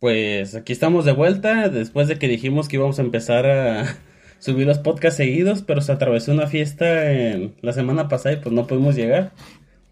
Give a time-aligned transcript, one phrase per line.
[0.00, 3.96] Pues aquí estamos de vuelta después de que dijimos que íbamos a empezar a
[4.38, 8.54] subir los podcasts seguidos, pero se atravesó una fiesta en la semana pasada y pues
[8.54, 9.32] no pudimos llegar.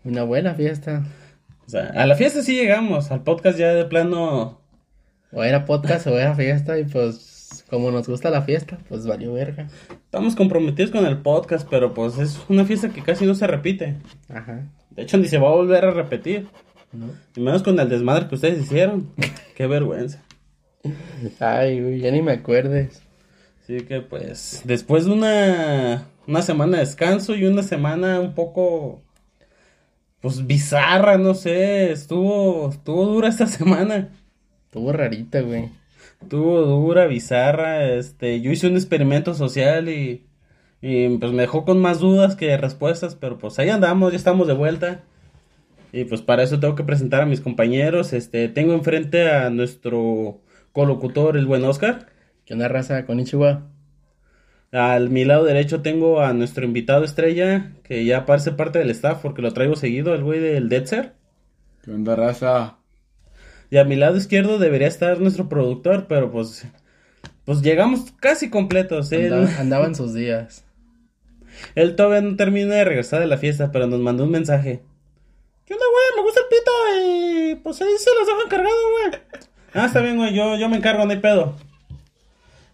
[0.04, 1.04] Una buena fiesta.
[1.66, 4.60] O sea, a la fiesta sí llegamos, al podcast ya de plano.
[5.32, 9.32] O era podcast o era fiesta y pues como nos gusta la fiesta, pues valió
[9.32, 9.66] verga.
[9.90, 13.96] Estamos comprometidos con el podcast, pero pues es una fiesta que casi no se repite.
[14.28, 14.66] Ajá.
[14.90, 16.46] De hecho, ni se va a volver a repetir.
[16.92, 17.06] ¿No?
[17.37, 19.10] Y menos con el desmadre que ustedes hicieron.
[19.55, 20.23] Qué vergüenza.
[21.41, 23.02] Ay, güey, ya ni me acuerdes.
[23.62, 29.02] Así que pues, después de una, una semana de descanso y una semana un poco,
[30.20, 34.11] pues bizarra, no sé, estuvo, estuvo dura esta semana.
[34.66, 35.70] Estuvo rarita, güey.
[36.23, 40.27] Estuvo dura, bizarra, este, yo hice un experimento social y,
[40.80, 44.47] y pues me dejó con más dudas que respuestas, pero pues ahí andamos, ya estamos
[44.47, 45.03] de vuelta.
[45.93, 50.43] Y pues para eso tengo que presentar a mis compañeros, este, tengo enfrente a nuestro
[50.73, 52.06] colocutor, el buen Oscar.
[52.45, 53.06] ¿Qué onda, raza?
[53.06, 53.70] Con Ichiwa.
[54.73, 59.20] Al mi lado derecho tengo a nuestro invitado estrella, que ya parece parte del staff
[59.23, 61.15] porque lo traigo seguido, el güey del Deadser.
[61.83, 62.78] ¿Qué onda, raza?
[63.71, 66.67] Y a mi lado izquierdo debería estar nuestro productor, pero pues,
[67.45, 69.12] pues llegamos casi completos.
[69.12, 70.65] Él, Andaba, andaba en sus días.
[71.75, 74.83] él todavía no termina de regresar de la fiesta, pero nos mandó un mensaje.
[76.17, 76.72] Me gusta el pito
[77.05, 79.20] y pues ahí se los dejo encargado, güey.
[79.75, 81.55] Ah, está bien, güey, yo, yo me encargo, no hay pedo.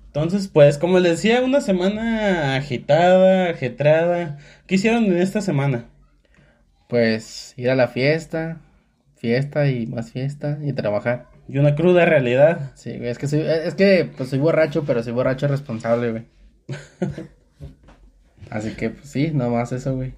[0.06, 4.38] Entonces, pues, como les decía, una semana agitada, ajetrada.
[4.66, 5.86] ¿Qué hicieron en esta semana?
[6.88, 8.60] Pues ir a la fiesta,
[9.16, 11.26] fiesta y más fiesta y trabajar.
[11.48, 12.72] Y una cruda realidad.
[12.74, 16.24] Sí, güey, es que soy, es que pues soy borracho, pero soy borracho responsable, güey.
[18.50, 20.14] Así que pues sí, nomás eso, güey.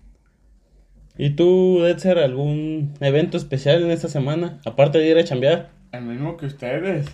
[1.16, 4.60] ¿Y tú, Detzer, algún evento especial en esta semana?
[4.64, 5.70] Aparte de ir a chambear.
[5.92, 7.06] El mismo que ustedes.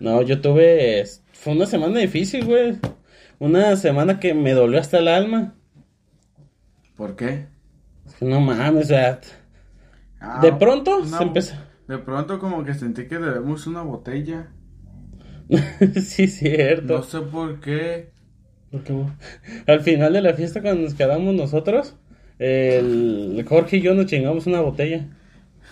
[0.00, 1.04] No, yo tuve...
[1.32, 2.76] Fue una semana difícil, güey.
[3.38, 5.54] Una semana que me dolió hasta el alma.
[6.96, 7.46] ¿Por qué?
[8.06, 9.20] Es que no mames, o sea...
[10.20, 11.54] Ah, De pronto una- se empezó...
[11.88, 14.48] De pronto como que sentí que debemos una botella.
[16.02, 16.96] sí, cierto.
[16.98, 18.12] No sé por qué.
[18.70, 18.94] Porque
[19.66, 21.96] al final de la fiesta cuando nos quedamos nosotros,
[22.38, 25.06] el Jorge y yo nos chingamos una botella.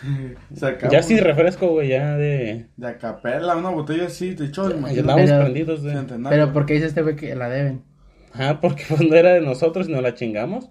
[0.54, 2.66] Sacamos Ya sin refresco, güey, ya de...
[2.76, 5.00] de acapela, una botella así, de imagínate.
[5.00, 5.92] estábamos Pero- prendidos de...
[5.92, 6.30] centenario.
[6.38, 7.82] Pero ¿por qué dice este güey que la deben?
[8.32, 10.70] Ah, porque pues no era de nosotros y nos la chingamos.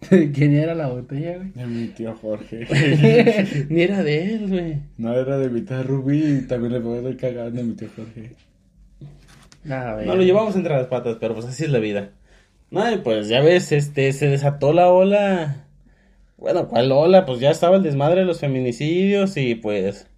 [0.08, 1.50] ¿Quién era la botella, güey?
[1.52, 2.66] De mi tío Jorge.
[3.70, 4.78] Ni era de él, güey.
[4.98, 8.32] no era de mi tía Rubí y también le puedo cagar de mi tío Jorge.
[9.62, 10.06] Nada, güey.
[10.06, 12.10] No lo llevamos entre las patas, pero pues así es la vida.
[12.70, 15.66] No, pues ya ves, este, se desató la ola.
[16.36, 17.24] Bueno, ¿cuál ola?
[17.26, 20.08] Pues ya estaba el desmadre de los feminicidios y pues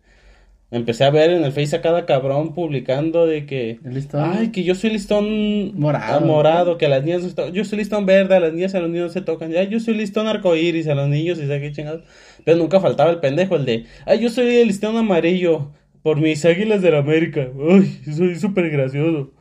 [0.71, 4.23] empecé a ver en el Face a cada cabrón publicando de que, ¿El listón?
[4.23, 6.17] ay, que yo soy listón Morado.
[6.17, 8.91] ah, morado, que a las niñas, yo soy listón verde, a las niñas a los
[8.91, 12.05] niños se tocan, ya, yo soy listón arcoíris, a los niños y sé qué chingados.
[12.45, 16.45] Pero nunca faltaba el pendejo, el de, ay, yo soy el listón amarillo por mis
[16.45, 17.87] águilas de la América, uy,
[18.17, 19.33] soy súper gracioso.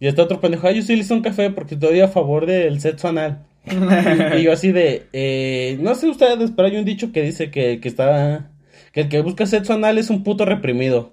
[0.00, 3.08] Y está otro pendejo, ay, yo soy listón café porque estoy a favor del sexo
[3.08, 3.44] anal.
[3.66, 7.50] y, y yo así de, eh, no sé ustedes, pero hay un dicho que dice
[7.50, 8.50] que, que está,
[8.92, 11.12] que el que busca sexo anal es un puto reprimido.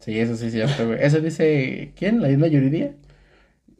[0.00, 0.98] Sí, eso sí es cierto, güey.
[1.02, 1.92] Eso dice...
[1.96, 2.22] ¿Quién?
[2.22, 2.92] ¿La misma Yuridia?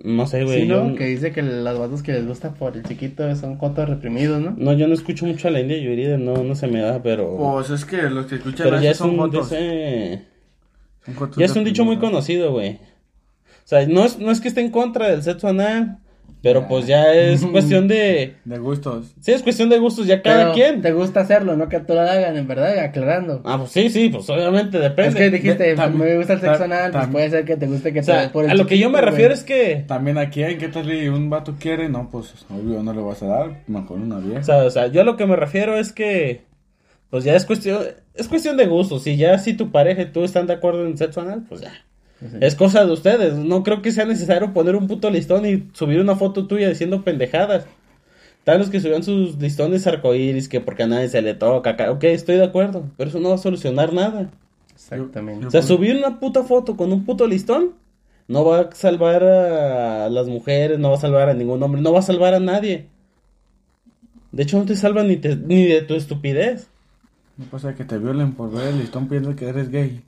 [0.02, 0.62] No sé, güey.
[0.62, 0.94] Sí, yo, ¿no?
[0.94, 4.54] Que dice que los vatos que les gusta por el chiquito son cotos reprimidos, ¿no?
[4.56, 7.36] no, yo no escucho mucho a la India Yuride, no, no se me da, pero,
[7.36, 10.22] Pues es que los que escuchan pero ya son un, ese-
[11.04, 12.78] Son fotos ya es un dicho muy conocido, güey.
[13.70, 15.98] O sea, no es, no es que esté en contra del sexo anal,
[16.42, 19.14] pero pues ya es cuestión de, De gustos.
[19.20, 20.82] sí, es cuestión de gustos, ya cada Pero quien.
[20.82, 23.42] Te gusta hacerlo, no que tú lo hagan, en verdad, aclarando.
[23.44, 25.10] Ah, pues sí, sí, pues obviamente depende.
[25.10, 27.44] Es que dijiste, de- tam- me gusta el sexo tam- anal, pues tam- puede ser
[27.44, 28.96] que te guste que o te sea, des por el a lo que yo me
[28.98, 29.38] chiquito, refiero güey.
[29.38, 31.88] es que, También a quién, ¿qué tal si un vato quiere?
[31.88, 34.40] No, pues obvio no le vas a dar, mejor una vieja.
[34.40, 36.42] o sea, o sea, yo a lo que me refiero es que,
[37.10, 37.82] pues ya es cuestión,
[38.14, 39.04] es cuestión de gustos.
[39.04, 41.70] Si ya si tu pareja y tú están de acuerdo en sexo anal, pues ya.
[42.40, 43.34] Es cosa de ustedes.
[43.34, 47.02] No creo que sea necesario poner un puto listón y subir una foto tuya diciendo
[47.02, 47.64] pendejadas.
[48.44, 51.76] Tal los que subían sus listones arcoíris que porque a nadie se le toca.
[51.90, 52.84] Ok, estoy de acuerdo.
[52.96, 54.30] Pero eso no va a solucionar nada.
[54.74, 55.46] Exactamente.
[55.46, 57.72] O sea, subir una puta foto con un puto listón
[58.28, 61.92] no va a salvar a las mujeres, no va a salvar a ningún hombre, no
[61.92, 62.86] va a salvar a nadie.
[64.32, 66.68] De hecho, no te salva ni, te- ni de tu estupidez.
[67.36, 70.02] No pasa que te violen por ver el listón piensa que eres gay.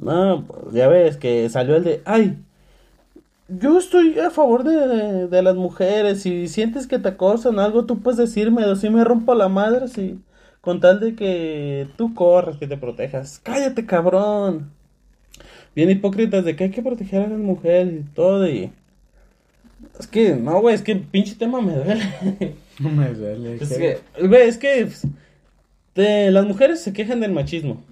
[0.00, 2.38] No, ya ves que salió el de, ay,
[3.48, 6.22] yo estoy a favor de, de, de las mujeres.
[6.22, 9.88] Si sientes que te acosan algo, tú puedes decirme, o si me rompo la madre,
[9.88, 10.20] si
[10.60, 13.40] con tal de que tú corras, que te protejas.
[13.42, 14.70] Cállate, cabrón.
[15.74, 18.70] bien hipócritas de que hay que proteger a las mujeres y todo y...
[19.98, 22.56] Es que, no, güey, es que pinche tema me duele.
[22.80, 23.56] No me duele.
[23.56, 25.04] Es que, güey, es que pues,
[25.96, 27.82] de- las mujeres se quejan del machismo.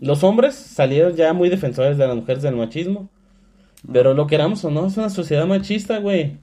[0.00, 3.10] Los hombres salieron ya muy defensores de las mujeres del machismo.
[3.92, 6.38] Pero lo queramos o no, es una sociedad machista, güey.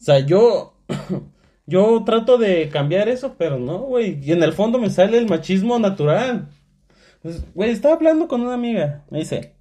[0.00, 0.74] O sea, yo,
[1.66, 4.18] yo trato de cambiar eso, pero no, güey.
[4.22, 6.48] Y en el fondo me sale el machismo natural.
[7.22, 9.04] Pues, güey, estaba hablando con una amiga.
[9.10, 9.54] Me dice,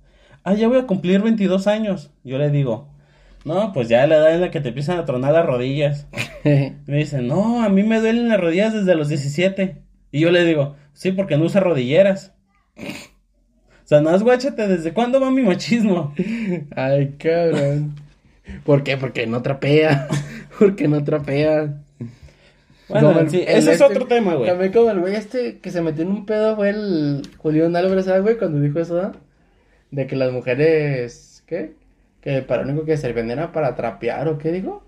[0.44, 2.12] ah, ya voy a cumplir 22 años.
[2.24, 2.90] Yo le digo,
[3.46, 6.08] no, pues ya la edad en la que te empiezan a tronar las rodillas.
[6.44, 9.82] Me dice, no, a mí me duelen las rodillas desde los 17.
[10.12, 12.34] Y yo le digo, sí, porque no usa rodilleras.
[13.92, 16.14] O sea, no, guáchate, ¿desde cuándo va mi machismo?
[16.78, 17.94] Ay, cabrón.
[18.64, 18.96] ¿Por qué?
[18.96, 20.08] Porque no trapea.
[20.60, 21.74] Porque no trapea.
[22.88, 24.50] Bueno, el- sí, el ese es este- otro tema, güey.
[24.50, 28.06] También como el güey este que se metió en un pedo fue el Julián Álvarez,
[28.06, 28.38] ¿sabes, güey?
[28.38, 29.12] Cuando dijo eso, ¿no?
[29.92, 31.74] De que las mujeres, ¿qué?
[32.22, 34.86] Que para lo único que servían era para trapear, ¿o qué dijo?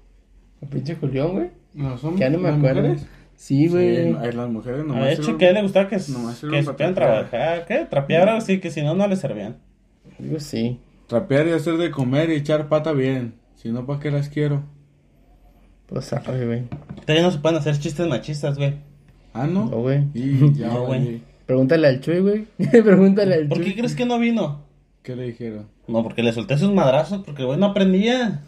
[0.62, 1.50] El pinche Julián, güey.
[1.74, 2.82] ¿No son Ya no me las acuerdo.
[2.84, 3.06] mujeres?
[3.44, 4.14] Sí, güey.
[4.14, 6.64] Sí, las mujeres nomás De hecho, sirven- que a él le gustaba que, nomás que
[6.64, 7.30] supieran trapear.
[7.30, 7.86] trabajar, ¿qué?
[7.90, 9.58] Trapear así, que si no, no le servían.
[10.18, 10.80] Digo, sí.
[11.08, 13.34] Trapear y hacer de comer y echar pata bien.
[13.56, 14.64] Si no, ¿para qué las quiero?
[15.88, 16.64] Pues sabe, güey.
[17.02, 18.76] Todavía no se pueden hacer chistes machistas, güey.
[19.34, 19.66] Ah, ¿no?
[19.66, 20.06] No, güey.
[20.14, 21.22] Y ya, No, güey.
[21.46, 22.48] Pregúntale al Chuy, güey.
[22.72, 23.66] Pregúntale al ¿Por Chuy.
[23.68, 24.62] qué crees que no vino?
[25.02, 25.68] ¿Qué le dijeron?
[25.90, 28.40] No, porque le solté sus madrazos, porque el güey no aprendía.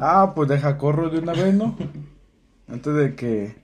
[0.00, 1.76] Ah, pues deja corro de una vez, ¿no?
[2.68, 3.63] Antes de que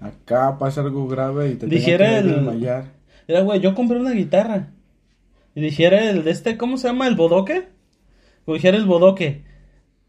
[0.00, 2.92] acá pase algo grave y te Dijera el- desmayar.
[3.28, 4.68] Era, güey, yo compré una guitarra.
[5.54, 7.06] Y dijera el de este, ¿cómo se llama?
[7.06, 7.68] ¿El bodoque?
[8.44, 9.44] O dijera el bodoque.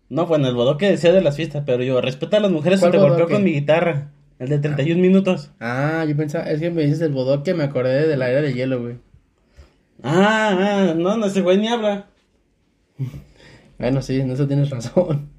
[0.09, 2.81] No, bueno, el bodoque decía de las fiestas, pero yo, respeta a las mujeres o
[2.83, 3.33] ¿Cuál te bodoque?
[3.33, 4.11] con mi guitarra.
[4.39, 5.51] El de 31 minutos.
[5.59, 8.53] Ah, yo pensaba, es que me dices el bodoque, me acordé de la era de
[8.53, 8.95] hielo, güey.
[10.03, 12.07] Ah, ah, no, no, ese güey ni habla.
[13.77, 15.29] Bueno, sí, en eso tienes razón.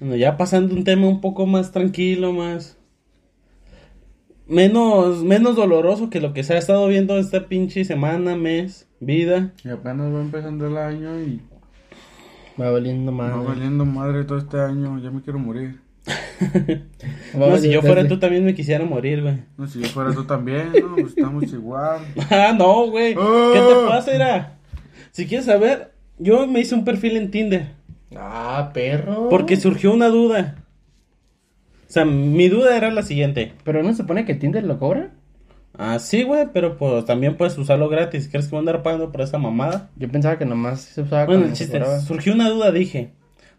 [0.00, 2.76] Bueno, ya pasando un tema un poco más tranquilo, más...
[4.50, 9.52] Menos, menos doloroso que lo que se ha estado viendo esta pinche semana, mes, vida.
[9.64, 11.40] Y apenas va empezando el año y
[12.60, 13.46] Va valiendo va mal.
[13.46, 14.98] valiendo madre todo este año.
[14.98, 15.80] Ya me quiero morir.
[17.34, 19.36] No, si yo fuera tú también me quisiera morir, güey.
[19.56, 20.94] No, si yo fuera tú también, ¿no?
[20.96, 22.00] Pues estamos igual.
[22.30, 23.14] Ah, no, güey.
[23.14, 23.52] ¿Qué Ah.
[23.68, 24.54] te pasa, Ira?
[25.12, 27.68] Si quieres saber, yo me hice un perfil en Tinder.
[28.16, 29.28] Ah, perro.
[29.28, 30.56] Porque surgió una duda.
[31.90, 33.52] O sea, mi duda era la siguiente.
[33.64, 35.10] Pero no se supone que Tinder lo cobra.
[35.76, 38.28] Ah, sí, güey, pero pues también puedes usarlo gratis.
[38.30, 39.90] ¿Crees que voy a andar pagando por esa mamada?
[39.96, 43.10] Yo pensaba que nomás se usaba Bueno, el chiste, surgió una duda, dije.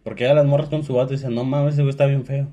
[0.06, 2.48] Porque ya las morras con su vato dicen, no mames, ese güey está bien feo.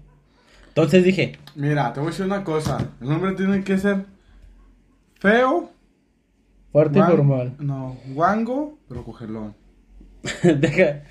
[0.67, 2.79] Entonces dije, Mira, te voy a decir una cosa.
[3.01, 4.05] El hombre tiene que ser
[5.21, 5.71] feo.
[6.73, 7.55] Fuerte y formal.
[7.61, 9.55] No, guango, pero cogelón.
[10.43, 11.03] deja.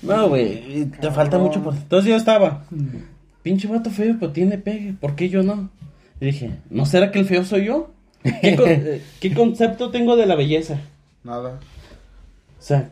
[0.00, 1.74] No, güey, te falta mucho por.
[1.74, 2.64] Entonces yo estaba,
[3.46, 5.70] pinche vato feo, pero tiene pegue, ¿por qué yo no?
[6.20, 7.92] Y dije, ¿no será que el feo soy yo?
[8.40, 10.80] ¿Qué, con- eh, ¿qué concepto tengo de la belleza?
[11.22, 11.60] Nada.
[12.58, 12.90] O sea,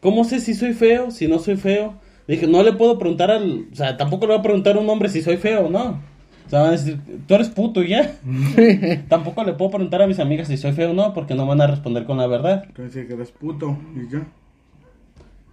[0.00, 1.94] ¿cómo sé si soy feo, si no soy feo?
[2.28, 3.68] Dije, no le puedo preguntar al.
[3.72, 5.98] O sea, tampoco le voy a preguntar a un hombre si soy feo o no.
[6.46, 8.16] O sea, van a decir, tú eres puto y ya.
[9.08, 11.62] tampoco le puedo preguntar a mis amigas si soy feo o no, porque no van
[11.62, 12.66] a responder con la verdad.
[12.74, 14.26] Que eres puto y ya.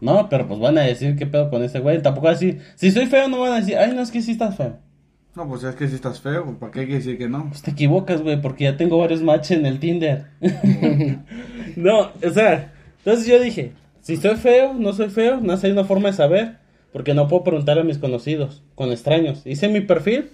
[0.04, 2.02] No, pero pues van a decir qué pedo con ese güey.
[2.02, 4.22] Tampoco van a decir, si soy feo, no van a decir, ay, no, es que
[4.22, 4.78] sí estás feo.
[5.34, 7.48] No, pues es que si estás feo, ¿para qué hay que decir que no?
[7.48, 10.26] Pues te equivocas, güey, porque ya tengo varios matches en el Tinder.
[11.78, 15.74] no, o sea, entonces yo dije, si soy feo, no soy feo, no sé, hay
[15.74, 16.58] una forma de saber,
[16.92, 19.42] porque no puedo preguntar a mis conocidos, con extraños.
[19.46, 20.32] Hice mi perfil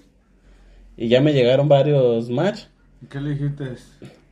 [0.97, 2.63] y ya me llegaron varios match.
[3.03, 3.75] ¿Y ¿Qué le dijiste?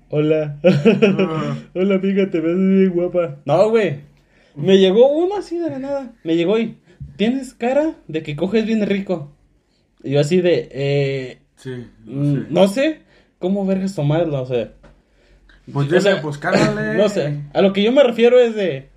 [0.09, 0.57] Hola.
[1.75, 3.37] Hola, amiga, te ves bien guapa.
[3.45, 4.16] No, güey.
[4.57, 6.13] Me llegó uno así de la nada.
[6.23, 6.77] Me llegó y,
[7.15, 9.31] ¿tienes cara de que coges bien rico?
[10.03, 11.71] Y yo así de, eh, Sí,
[12.05, 12.45] Mm, no sé.
[12.51, 12.99] No sé
[13.39, 14.71] cómo vergas tomarlo, o sea.
[15.71, 16.93] Pues o sea, pues cálale.
[16.97, 17.41] No sé.
[17.53, 18.89] A lo que yo me refiero es de.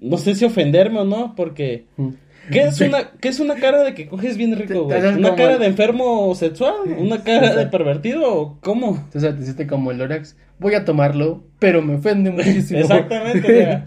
[0.00, 1.86] No sé si ofenderme o no, porque.
[2.50, 4.98] ¿Qué es una, qué es una cara de que coges bien rico, güey?
[4.98, 6.74] ¿Una como cara el- de enfermo sexual?
[6.98, 8.32] ¿Una cara o sea- de pervertido?
[8.32, 8.96] ¿O cómo?
[8.96, 10.36] Entonces te hiciste como el Lorax.
[10.58, 12.80] Voy a tomarlo, pero me ofende muchísimo.
[12.80, 13.82] Exactamente,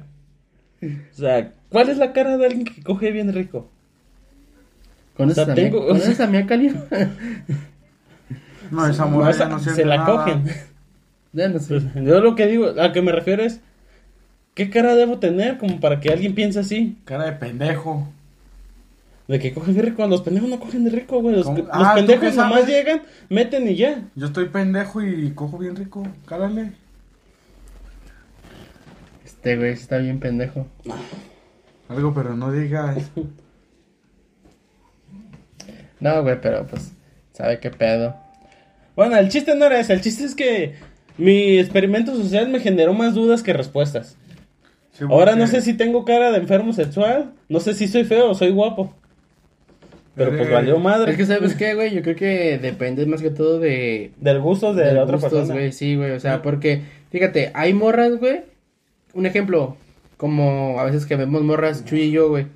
[1.12, 1.52] o sea.
[1.70, 3.70] ¿cuál es la cara de alguien que coge bien rico?
[5.18, 6.80] ¿Conoces O sea, a Mia- tengo- ¿Conoces a Mia Khalifa?
[8.72, 10.12] No, esa No, esa- ya no se la nada.
[10.12, 10.44] cogen.
[11.34, 11.68] ya no sé.
[11.82, 13.60] Pues, yo lo que digo, a lo que me refiero es.
[14.56, 16.98] ¿Qué cara debo tener como para que alguien piense así?
[17.06, 18.08] Cara de pendejo.
[19.28, 20.06] De que cogen bien rico.
[20.06, 21.36] Los pendejos no cogen de rico, güey.
[21.36, 24.04] Los, Ah, ¿tú pendejos nomás llegan, meten y ya.
[24.16, 26.04] Yo estoy pendejo y cojo bien rico.
[26.28, 26.74] Cálale.
[29.44, 30.68] Este güey está bien pendejo.
[31.90, 32.96] Algo, pero no digas.
[36.00, 36.94] No, güey, pero pues,
[37.34, 38.16] ¿sabe qué pedo?
[38.96, 40.76] Bueno, el chiste no era ese, el chiste es que
[41.18, 44.16] mi experimento social me generó más dudas que respuestas.
[44.94, 48.30] Sí, Ahora no sé si tengo cara de enfermo sexual, no sé si soy feo
[48.30, 48.96] o soy guapo.
[50.16, 51.12] Pero pues Eres- valió madre.
[51.12, 51.94] Es que, ¿sabes qué, güey?
[51.94, 54.14] Yo creo que depende más que todo de...
[54.22, 55.54] Del gusto de de la otra gustos, persona.
[55.56, 56.82] güey, sí, güey, o sea, porque,
[57.12, 58.53] fíjate, hay morras, güey,
[59.14, 59.78] un ejemplo,
[60.18, 62.48] como a veces que vemos morras, Chuy y yo, güey,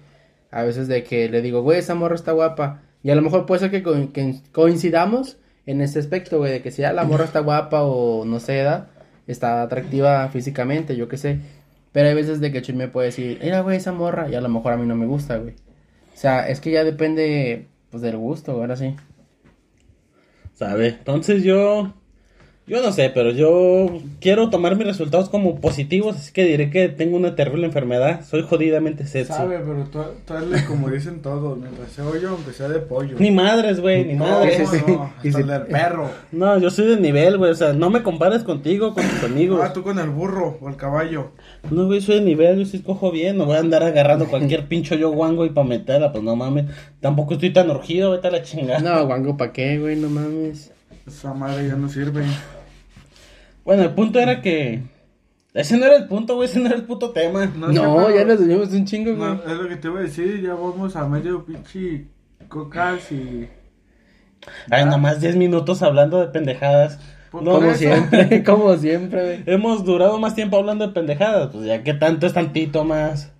[0.52, 3.46] a veces de que le digo, güey, esa morra está guapa, y a lo mejor
[3.46, 7.04] puede ser que, co- que coincidamos en ese aspecto, güey, de que si ya la
[7.04, 8.90] morra está guapa o no sé, ¿da?
[9.28, 11.40] está atractiva físicamente, yo qué sé,
[11.92, 14.42] pero hay veces de que Chuy me puede decir, mira, güey, esa morra, y a
[14.42, 18.02] lo mejor a mí no me gusta, güey, o sea, es que ya depende, pues,
[18.02, 18.96] del gusto, ahora sí.
[20.54, 20.88] ¿Sabe?
[20.88, 21.94] Entonces yo.
[22.70, 23.88] Yo no sé, pero yo
[24.20, 28.26] quiero tomar mis resultados como positivos, así que diré que tengo una terrible enfermedad.
[28.26, 29.32] Soy jodidamente sexy.
[29.32, 33.16] Sabe, pero tú, tú hazle como dicen todos, mientras sea hoyo, aunque sea de pollo.
[33.20, 34.60] Ni madres, güey, ni No, madres.
[34.86, 36.10] No, Y hasta si- el del perro.
[36.34, 37.52] No, yo soy de nivel, güey.
[37.52, 39.62] O sea, no me compares contigo, con tus amigos.
[39.64, 41.32] Ah, tú con el burro o el caballo.
[41.72, 43.38] No, güey, soy de nivel, yo sí cojo bien.
[43.38, 46.66] No voy a andar agarrando cualquier pincho yo guango y pa' meterla, pues no mames.
[47.00, 48.80] Tampoco estoy tan urgido, vete a la chingada.
[48.82, 49.96] No, guango, ¿pa' qué, güey?
[49.96, 50.74] No mames.
[51.08, 52.26] Esa madre ya no sirve.
[53.68, 54.82] Bueno, el punto era que.
[55.54, 57.48] Ese no era el punto, güey, ese no era el puto tema.
[57.48, 59.30] No, ya nos subimos un chingo, güey.
[59.30, 62.06] No, es lo que te iba a decir, ya vamos a medio pinche
[62.48, 63.50] cocas y...
[64.70, 66.98] Ay, nada más 10 minutos hablando de pendejadas.
[67.30, 67.80] Pues No, como eso.
[67.80, 69.44] siempre, como siempre, güey.
[69.54, 73.34] Hemos durado más tiempo hablando de pendejadas, pues ya que tanto es tantito más.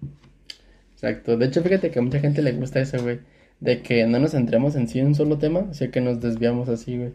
[0.96, 1.38] Exacto.
[1.38, 3.22] De hecho, fíjate que a mucha gente le gusta eso, güey.
[3.62, 6.20] De que no nos centremos en sí en un solo tema, o sea que nos
[6.20, 7.14] desviamos así, güey.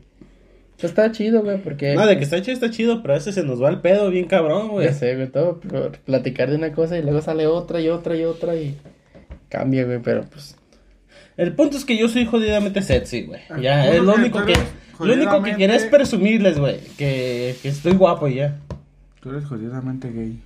[0.78, 1.94] Eso está chido, güey, porque...
[1.94, 4.10] No, de que está chido, está chido, pero a veces se nos va el pedo
[4.10, 4.86] bien cabrón, güey.
[4.86, 8.16] Ya sé, güey, todo por platicar de una cosa y luego sale otra y otra
[8.16, 8.76] y otra y
[9.48, 10.56] cambia, güey, pero pues...
[11.36, 13.40] El punto es que yo soy jodidamente sexy, güey.
[13.60, 14.54] Ya, ¿Cómo es lo que único que,
[15.00, 18.58] lo único que quería es presumirles, güey, que, que estoy guapo y ya.
[19.20, 20.42] Tú eres jodidamente gay.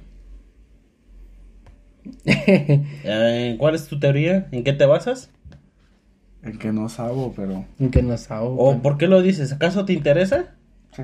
[3.05, 4.47] Eh, ¿Cuál es tu teoría?
[4.53, 5.31] ¿En qué te basas?
[6.43, 7.65] El que no sabo, pero...
[7.91, 8.63] que nos ahoga.
[8.63, 9.53] ¿O por qué lo dices?
[9.53, 10.55] ¿Acaso te interesa?
[10.93, 11.03] Sí.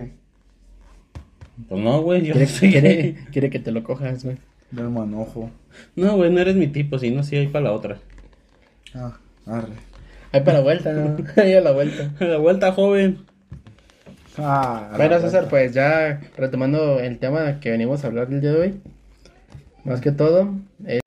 [1.68, 4.38] Pues no, güey, yo Quiere, no que te lo cojas, güey.
[4.70, 5.50] Del manojo.
[5.96, 7.98] No, güey, no eres mi tipo, si no, sí hay para la otra.
[8.94, 9.74] Ah, arre.
[10.32, 11.16] Ahí para la vuelta, ¿no?
[11.36, 12.10] Ahí a la vuelta.
[12.20, 13.18] La vuelta, joven.
[14.38, 18.52] Ah, a Bueno, César, pues ya retomando el tema que venimos a hablar el día
[18.52, 18.80] de hoy.
[19.84, 20.54] Más que todo,
[20.86, 21.00] eh.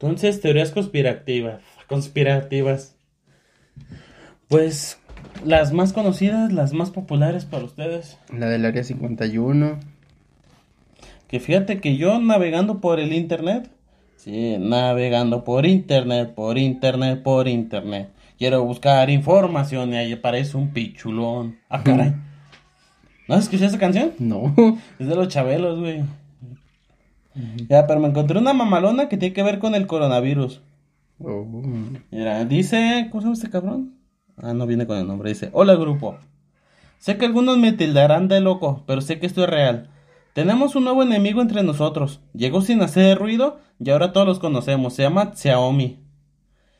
[0.00, 1.60] Entonces, teorías conspirativas.
[1.86, 2.96] Conspirativas.
[4.48, 4.98] Pues,
[5.44, 8.16] las más conocidas, las más populares para ustedes.
[8.34, 9.78] la del área 51.
[11.28, 13.70] Que fíjate que yo navegando por el internet.
[14.16, 18.08] Sí, navegando por internet, por internet, por internet.
[18.38, 21.58] Quiero buscar información y ahí aparece un pichulón.
[21.68, 22.14] Ah, caray.
[23.28, 24.12] ¿No has escuchado esa canción?
[24.18, 24.54] No.
[24.98, 26.02] Es de los chabelos, güey.
[27.68, 30.60] Ya, pero me encontré una mamalona que tiene que ver con el coronavirus.
[31.22, 31.46] Oh.
[32.10, 33.94] Mira, dice, ¿cómo se llama este cabrón?
[34.36, 36.16] Ah, no viene con el nombre, dice, hola grupo.
[36.98, 39.90] Sé que algunos me tildarán de loco, pero sé que esto es real.
[40.32, 42.20] Tenemos un nuevo enemigo entre nosotros.
[42.34, 44.94] Llegó sin hacer ruido y ahora todos los conocemos.
[44.94, 45.98] Se llama Xiaomi.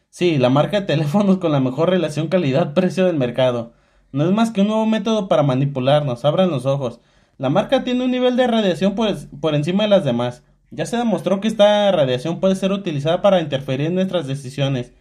[0.08, 3.72] Sí, la marca de teléfonos con la mejor relación calidad-precio del mercado.
[4.12, 7.00] No es más que un nuevo método para manipularnos, abran los ojos.
[7.38, 9.08] La marca tiene un nivel de radiación por,
[9.40, 10.42] por encima de las demás.
[10.70, 14.92] Ya se demostró que esta radiación puede ser utilizada para interferir en nuestras decisiones.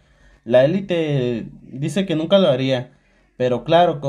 [0.44, 2.92] La élite dice que nunca lo haría,
[3.36, 4.00] pero claro,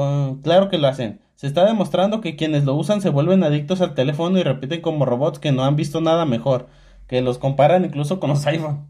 [0.43, 1.21] claro que lo hacen.
[1.35, 5.05] Se está demostrando que quienes lo usan se vuelven adictos al teléfono y repiten como
[5.05, 6.67] robots que no han visto nada mejor,
[7.07, 8.87] que los comparan incluso con los iPhone.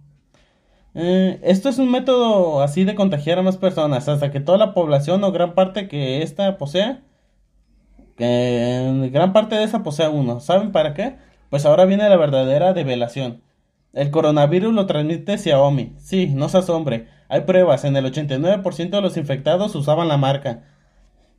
[0.93, 4.73] Eh, esto es un método así de contagiar a más personas, hasta que toda la
[4.73, 7.01] población o gran parte que ésta posea,
[8.17, 10.39] que gran parte de esa posea uno.
[10.39, 11.15] ¿Saben para qué?
[11.51, 13.41] Pues ahora viene la verdadera develación.
[13.91, 15.91] El coronavirus lo transmite Xiaomi.
[15.97, 17.09] Sí, no se asombre.
[17.27, 20.63] Hay pruebas, en el 89% de los infectados usaban la marca.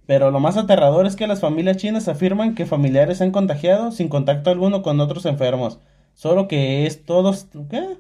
[0.05, 3.91] Pero lo más aterrador es que las familias chinas afirman que familiares se han contagiado
[3.91, 5.79] sin contacto alguno con otros enfermos.
[6.13, 7.47] Solo que es todos...
[7.71, 7.97] ¿Qué?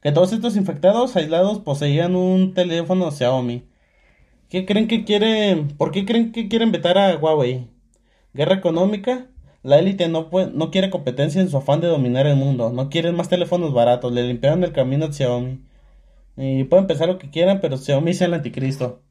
[0.00, 3.68] Que todos estos infectados aislados poseían un teléfono Xiaomi.
[4.48, 5.68] ¿Qué creen que quieren?
[5.68, 7.68] ¿Por qué creen que quieren vetar a Huawei?
[8.34, 9.28] ¿Guerra económica?
[9.62, 10.28] La élite no,
[10.70, 12.70] quiere competencia en su afán de dominar el mundo.
[12.70, 14.12] No quieren más teléfonos baratos.
[14.12, 15.60] Le limpiaron el camino a Xiaomi.
[16.36, 19.02] Y pueden pensar lo que quieran, pero Xiaomi es el anticristo.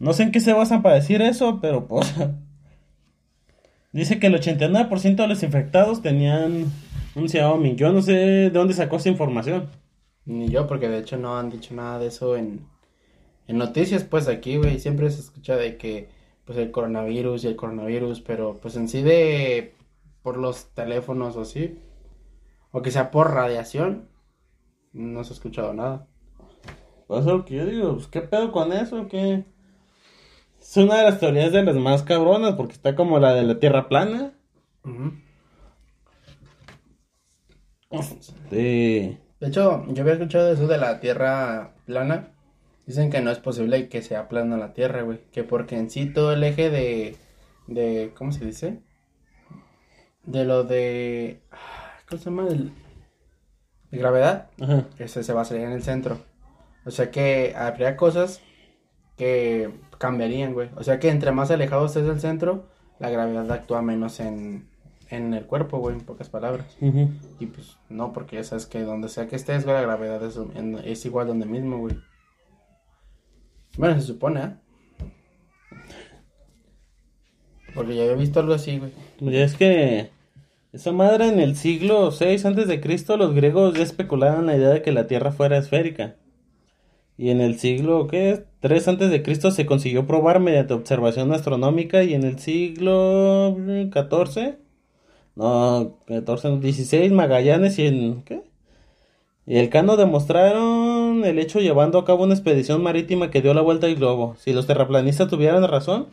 [0.00, 2.14] No sé en qué se basan para decir eso, pero pues...
[3.92, 6.72] Dice que el 89% de los infectados tenían
[7.14, 7.76] Un Xiaomi.
[7.76, 9.68] Yo no sé de dónde sacó esa información.
[10.24, 12.66] Ni yo, porque de hecho no han dicho nada de eso en,
[13.46, 14.80] en noticias, pues aquí, güey.
[14.80, 16.08] Siempre se escucha de que,
[16.44, 19.74] pues el coronavirus y el coronavirus, pero pues en sí de,
[20.22, 21.78] por los teléfonos o así,
[22.70, 24.08] o que sea por radiación,
[24.92, 26.06] no se ha escuchado nada.
[27.06, 29.06] Pues lo que yo digo, pues, ¿qué pedo con eso?
[29.08, 29.44] ¿Qué?
[30.60, 33.58] Es una de las teorías de las más cabronas, porque está como la de la
[33.58, 34.32] Tierra plana.
[37.90, 39.20] Este...
[39.40, 42.33] De hecho, yo había escuchado eso de la Tierra plana.
[42.86, 45.20] Dicen que no es posible que sea plana la Tierra, güey.
[45.32, 47.16] Que porque en sí todo el eje de,
[47.66, 48.80] de, ¿cómo se dice?
[50.24, 52.44] De lo de, ah, ¿cómo se llama?
[52.44, 52.72] Del-
[53.90, 54.50] de gravedad.
[54.60, 54.84] Ajá.
[54.98, 56.18] Ese se basaría en el centro.
[56.84, 58.40] O sea que habría cosas
[59.16, 60.70] que cambiarían, güey.
[60.76, 64.68] O sea que entre más alejado estés del centro, la gravedad actúa menos en,
[65.10, 66.76] en el cuerpo, güey, en pocas palabras.
[66.80, 67.08] Ujú.
[67.38, 70.36] Y pues no, porque ya sabes que donde sea que estés, güey, la gravedad es,
[70.36, 71.96] en- es igual donde mismo, güey.
[73.76, 74.50] Bueno, se supone, ¿eh?
[77.74, 78.92] Porque ya había visto algo así, güey.
[79.20, 80.10] Y es que
[80.72, 84.70] esa madre en el siglo 6 antes de Cristo los griegos ya especulaban la idea
[84.70, 86.16] de que la Tierra fuera esférica.
[87.16, 88.44] Y en el siglo ¿qué?
[88.60, 93.56] 3 antes de Cristo se consiguió probar mediante observación astronómica y en el siglo
[93.92, 94.58] 14
[95.36, 98.42] no, 14 no, 16 Magallanes y en ¿qué?
[99.46, 100.93] Y el Cano demostraron
[101.24, 104.36] el hecho llevando a cabo una expedición marítima que dio la vuelta al globo.
[104.38, 106.06] Si los terraplanistas tuvieran razón,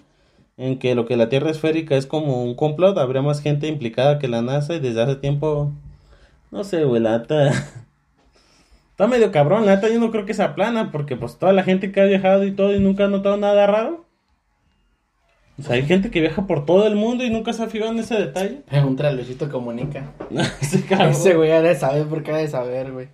[0.58, 4.20] en que lo que la Tierra esférica es como un complot, habría más gente implicada
[4.20, 5.72] que la NASA y desde hace tiempo,
[6.51, 7.50] no sé, güey, la neta,
[8.91, 11.63] está medio cabrón, la neta yo no creo que sea plana, porque pues toda la
[11.63, 14.06] gente que ha viajado y todo y nunca ha notado nada raro.
[15.60, 17.91] O sea, hay gente que viaja por todo el mundo y nunca se ha fijado
[17.91, 18.62] en ese detalle.
[18.68, 20.12] Pregúntale a Luisito Comunica.
[20.62, 23.10] ese güey ha de saber por qué ha de saber, güey.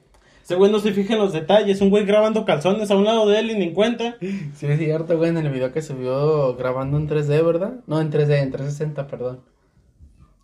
[0.48, 3.28] Ese güey no se fija en los detalles, un güey grabando calzones a un lado
[3.28, 4.16] de él y ni en cuenta.
[4.22, 7.74] Sí, es cierto, güey, en el video que subió grabando en 3D, ¿verdad?
[7.86, 9.42] No, en 3D, en 360, perdón.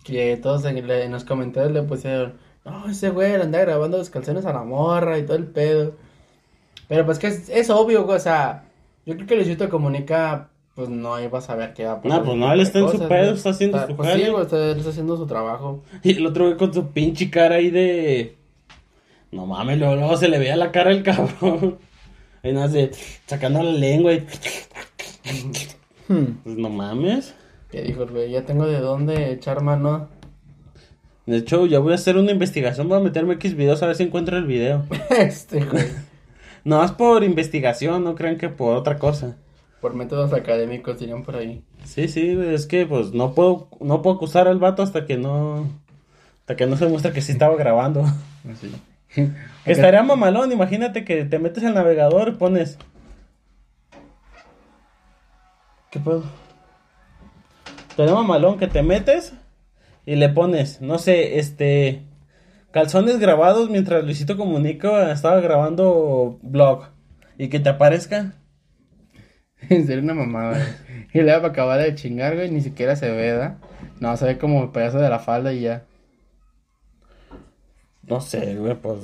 [0.03, 2.33] Que todos en, los comentarios le pusieron,
[2.65, 5.93] no, ese güey le anda grabando los calzones a la morra y todo el pedo.
[6.89, 8.65] Pero pues que es, es obvio, güey, o sea,
[9.05, 12.19] yo creo que Luisito Comunica, pues no iba a saber qué va a pasar.
[12.19, 14.69] No, pues no, él está en su pedo, está haciendo su Pues sí, güey, está,
[14.69, 15.81] él está haciendo su trabajo.
[16.03, 18.42] Y el otro güey con su pinche cara ahí de.
[19.33, 21.79] No mames, luego, luego se le veía la cara al cabrón.
[22.43, 22.89] Ahí nada, así,
[23.25, 24.27] sacando la lengua y.
[26.07, 27.33] Pues no mames.
[27.71, 30.09] Que dijo, güey, ya tengo de dónde echar mano.
[31.25, 32.87] De hecho, ya voy a hacer una investigación.
[32.87, 34.85] Voy a meterme X videos a ver si encuentro el video.
[35.09, 35.85] este, güey.
[36.65, 39.35] No es por investigación, no crean que por otra cosa.
[39.81, 41.61] Por métodos académicos dirían por ahí.
[41.83, 45.67] Sí, sí, es que pues no puedo, no puedo acusar al vato hasta que no.
[46.39, 48.05] Hasta que no se muestra que sí estaba grabando.
[48.49, 48.71] Así.
[49.65, 52.77] Estaría mamalón, imagínate que te metes al navegador y pones.
[55.91, 56.23] ¿Qué pedo?
[57.89, 59.33] Estaría mamalón que te metes
[60.05, 62.03] y le pones, no sé, este.
[62.71, 66.87] Calzones grabados mientras Luisito Comunica estaba grabando blog.
[67.37, 68.33] Y que te aparezca.
[69.69, 70.59] Sería una mamada.
[71.13, 73.57] Y luego para acabar de chingar, güey, ni siquiera se ve, ¿da?
[73.99, 75.83] No, se ve como el pedazo de la falda y ya.
[78.07, 78.97] No sé, güey, pues.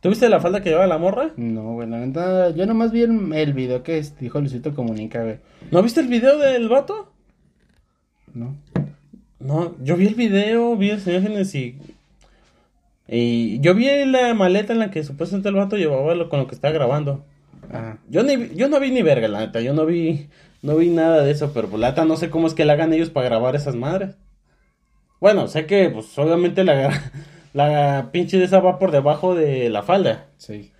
[0.00, 1.30] ¿Tuviste la falda que llevaba la morra?
[1.36, 5.22] No, güey, la neta, yo nomás vi el, el video que es- dijo Luisito Comunica,
[5.22, 5.38] güey.
[5.70, 7.10] ¿No viste el video del vato?
[8.34, 8.54] ¿No?
[9.40, 11.78] No, yo vi el video, vi las imágenes y.
[13.06, 16.46] Y yo vi la maleta en la que supuestamente el vato llevaba lo, con lo
[16.46, 17.24] que estaba grabando.
[17.70, 17.98] Ajá.
[18.08, 19.60] Yo, ni, vi- yo no vi ni verga, la neta.
[19.60, 20.28] Yo no vi,
[20.62, 22.72] no vi nada de eso, pero pues, la neta no sé cómo es que le
[22.72, 24.16] hagan ellos para grabar esas madres.
[25.20, 26.90] Bueno, sé que, pues obviamente la,
[27.54, 30.26] la pinche de esa va por debajo de la falda.
[30.36, 30.72] Sí.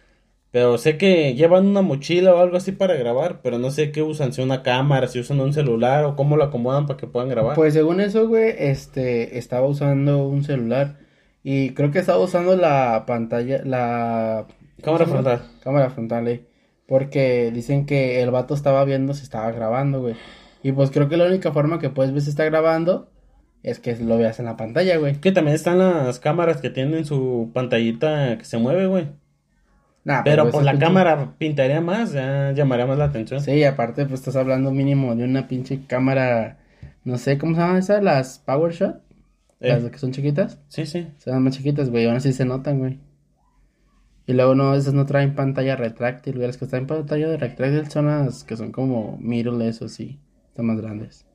[0.51, 4.03] Pero sé que llevan una mochila o algo así para grabar, pero no sé qué
[4.03, 7.29] usan, si una cámara, si usan un celular o cómo lo acomodan para que puedan
[7.29, 7.55] grabar.
[7.55, 10.97] Pues según eso, güey, este, estaba usando un celular.
[11.45, 14.47] Y creo que estaba usando la pantalla, la...
[14.83, 15.43] Cámara frontal.
[15.63, 16.45] Cámara frontal, eh.
[16.87, 20.17] Porque dicen que el vato estaba viendo si estaba grabando, güey.
[20.63, 23.11] Y pues creo que la única forma que puedes ver si está grabando
[23.64, 25.16] es que lo veas en la pantalla, güey.
[25.16, 29.09] Que también están las cámaras que tienen su pantallita que se mueve, güey.
[30.05, 33.40] Nah, Pero pues, pues la pinche- cámara pintaría más, ya llamaría más la atención.
[33.40, 36.59] Sí, y aparte pues estás hablando mínimo de una pinche cámara,
[37.05, 38.03] no sé, ¿cómo se llaman esas?
[38.05, 39.00] Las PowerShot,
[39.61, 40.61] Eh, las que son chiquitas.
[40.68, 41.09] sí, sí.
[41.18, 43.00] Son más chiquitas, güey, aún así se notan, güey.
[44.27, 46.46] Y luego no, esas no traen pantalla retráctil, güey.
[46.46, 50.18] Las que traen pantalla retráctil son las que son como mirrorless o sí.
[50.48, 51.27] Están más grandes.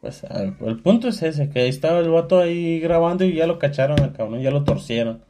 [0.00, 3.58] Pues el punto es ese, que ahí estaba el vato ahí grabando y ya lo
[3.58, 5.22] cacharon al cabrón, ya lo torcieron.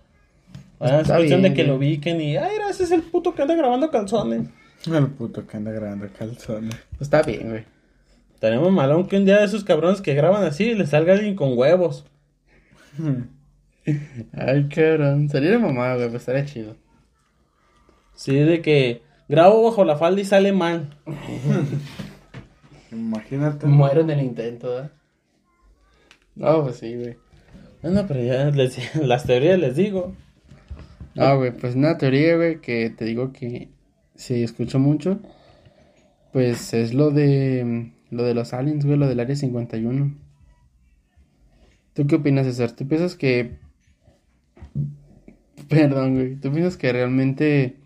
[0.80, 1.88] Ah, es cuestión de bien, que lo güey.
[1.92, 4.48] ubiquen y, ay, ese es el puto que anda grabando calzones.
[4.86, 6.76] El puto que anda grabando calzones.
[6.90, 7.64] Pues está bien, güey.
[8.38, 11.56] Tenemos malón que un día de esos cabrones que graban así le salga alguien con
[11.58, 12.04] huevos.
[14.32, 15.28] Ay, cabrón.
[15.30, 16.76] Sería de mamá, güey, pues estaría chido.
[18.14, 20.96] Sí, de que grabo bajo la falda y sale mal.
[22.92, 23.66] Imagínate.
[23.66, 24.88] Muero en el intento, ¿eh?
[26.34, 27.16] No, pues sí, güey.
[27.82, 30.14] Bueno, pero ya les, las teorías les digo.
[31.14, 33.68] No, güey, pues una teoría, güey, que te digo que
[34.14, 35.18] si escucho mucho,
[36.32, 40.14] pues es lo de lo de los aliens, güey, lo del área 51.
[41.94, 42.72] ¿Tú qué opinas, César?
[42.72, 43.58] ¿Tú piensas que
[45.68, 47.76] Perdón, güey, ¿tú piensas que realmente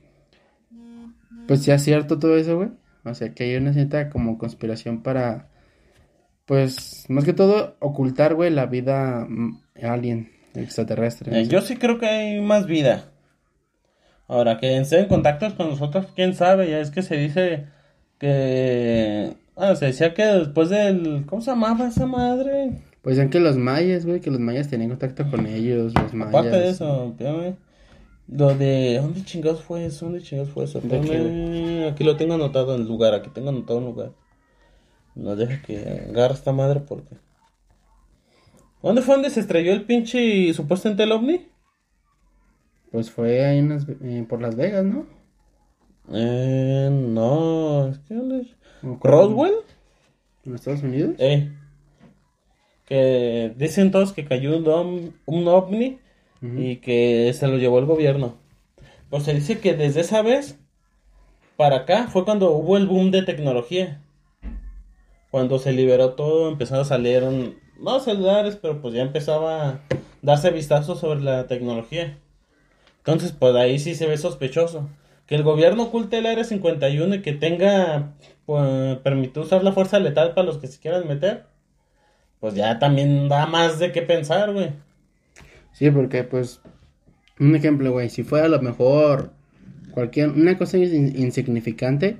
[1.46, 2.70] pues sea cierto todo eso, güey?
[3.04, 5.48] O sea, que hay una cierta como conspiración para
[6.46, 11.40] pues más que todo ocultar, güey, la vida mm, alien extraterrestre.
[11.40, 13.12] Eh, yo sí creo que hay más vida.
[14.28, 17.66] Ahora, que estén en contacto con nosotros, quién sabe, ya es que se dice
[18.18, 19.34] que...
[19.54, 21.24] Bueno, se decía que después del...
[21.26, 22.82] ¿Cómo se llamaba esa madre?
[23.02, 26.34] Pues decían que los mayas, güey, que los mayas tenían contacto con ellos, los mayas.
[26.34, 27.56] Aparte de eso, espérame.
[28.28, 28.98] Lo de...
[29.00, 30.06] ¿Dónde chingados fue eso?
[30.06, 30.80] ¿Dónde chingados fue eso?
[30.80, 34.12] ¿De qué, Espérame, Aquí lo tengo anotado en el lugar, aquí tengo anotado un lugar.
[35.14, 37.16] No deja que agarre esta madre porque...
[38.82, 41.46] ¿Dónde fue donde se estrelló el pinche supuestamente el ovni?
[42.90, 45.06] Pues fue ahí en las- eh, por Las Vegas, ¿no?
[46.12, 48.20] Eh, no, es que.
[48.82, 49.54] ¿Roswell?
[50.44, 51.14] ¿En Estados Unidos?
[51.18, 51.52] Eh.
[52.84, 56.00] Que dicen todos que cayó un, un ovni
[56.42, 58.36] Y que se lo llevó el gobierno.
[59.10, 60.58] Pues se dice que desde esa vez
[61.56, 64.00] para acá fue cuando hubo el boom de tecnología.
[65.30, 67.22] Cuando se liberó todo, empezaron a salir,
[67.78, 69.80] no celulares, pero pues ya empezaba a
[70.20, 72.18] darse vistazo sobre la tecnología.
[72.98, 74.88] Entonces, pues ahí sí se ve sospechoso.
[75.26, 78.98] Que el gobierno oculte el Área 51 y que tenga, pues,
[79.36, 81.46] usar la fuerza letal para los que se quieran meter.
[82.40, 84.70] Pues ya también da más de qué pensar, güey.
[85.72, 86.60] Sí, porque pues,
[87.40, 89.32] un ejemplo, güey, si fuera a lo mejor
[89.90, 92.16] cualquier, una cosa in- insignificante,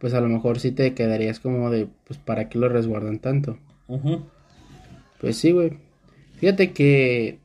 [0.00, 3.58] pues a lo mejor sí te quedarías como de, pues, ¿para qué lo resguardan tanto?
[5.20, 5.78] Pues sí, güey.
[6.38, 7.38] Fíjate que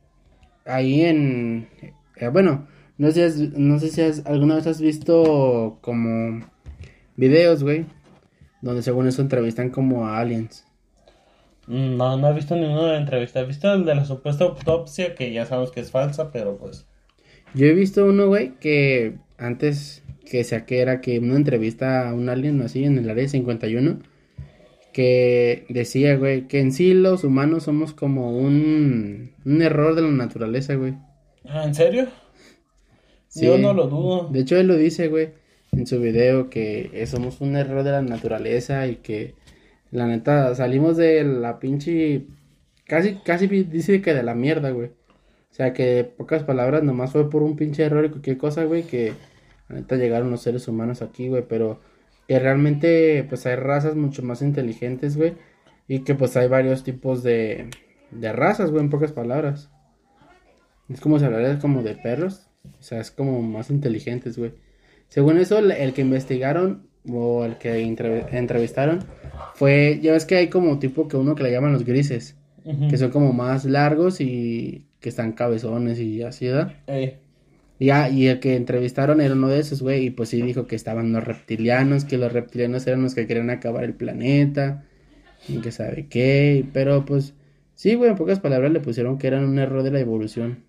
[0.64, 1.68] ahí en...
[2.16, 2.66] eh, bueno,
[2.98, 6.40] no sé, si has- no sé si has- alguna vez has visto como
[7.16, 7.86] videos, güey,
[8.60, 10.64] donde según eso entrevistan como a aliens.
[11.72, 13.40] Mm, No, no he visto ninguna entrevista.
[13.40, 16.86] He visto el de la supuesta autopsia, que ya sabemos que es falsa, pero pues.
[17.54, 22.28] Yo he visto uno, güey, que antes que saqué era que una entrevista a un
[22.28, 24.00] alien así en el área 51,
[24.92, 30.10] que decía, güey, que en sí los humanos somos como un, un error de la
[30.10, 30.94] naturaleza, güey.
[31.46, 32.06] Ah, ¿En serio?
[33.28, 33.46] Sí.
[33.46, 34.28] Yo no lo dudo.
[34.28, 35.30] De hecho, él lo dice, güey,
[35.72, 39.34] en su video, que somos un error de la naturaleza y que,
[39.92, 42.26] la neta, salimos de la pinche...
[42.86, 44.88] Casi, casi dice que de la mierda, güey.
[44.88, 48.82] O sea, que pocas palabras, nomás fue por un pinche error y cualquier cosa, güey,
[48.82, 49.12] que
[49.68, 51.80] la neta llegaron los seres humanos aquí, güey, pero
[52.26, 55.34] que realmente, pues hay razas mucho más inteligentes, güey,
[55.88, 57.68] y que pues hay varios tipos de,
[58.10, 59.70] de razas, güey, en pocas palabras.
[60.88, 64.54] Es como si hablaras como de perros, o sea, es como más inteligentes, güey.
[65.08, 69.00] Según eso, el, que investigaron o el que entrev- entrevistaron
[69.54, 72.36] fue, ya ves que hay como tipo que uno que le llaman los grises,
[72.88, 76.74] que son como más largos y que están cabezones y así, ¿verdad?
[76.86, 77.18] Ey.
[77.78, 80.68] Y, ah, y el que entrevistaron era uno de esos, güey, y pues sí dijo
[80.68, 84.84] que estaban los reptilianos, que los reptilianos eran los que querían acabar el planeta,
[85.48, 87.34] y que sabe qué, pero pues
[87.74, 90.64] sí, güey, en pocas palabras le pusieron que eran un error de la evolución.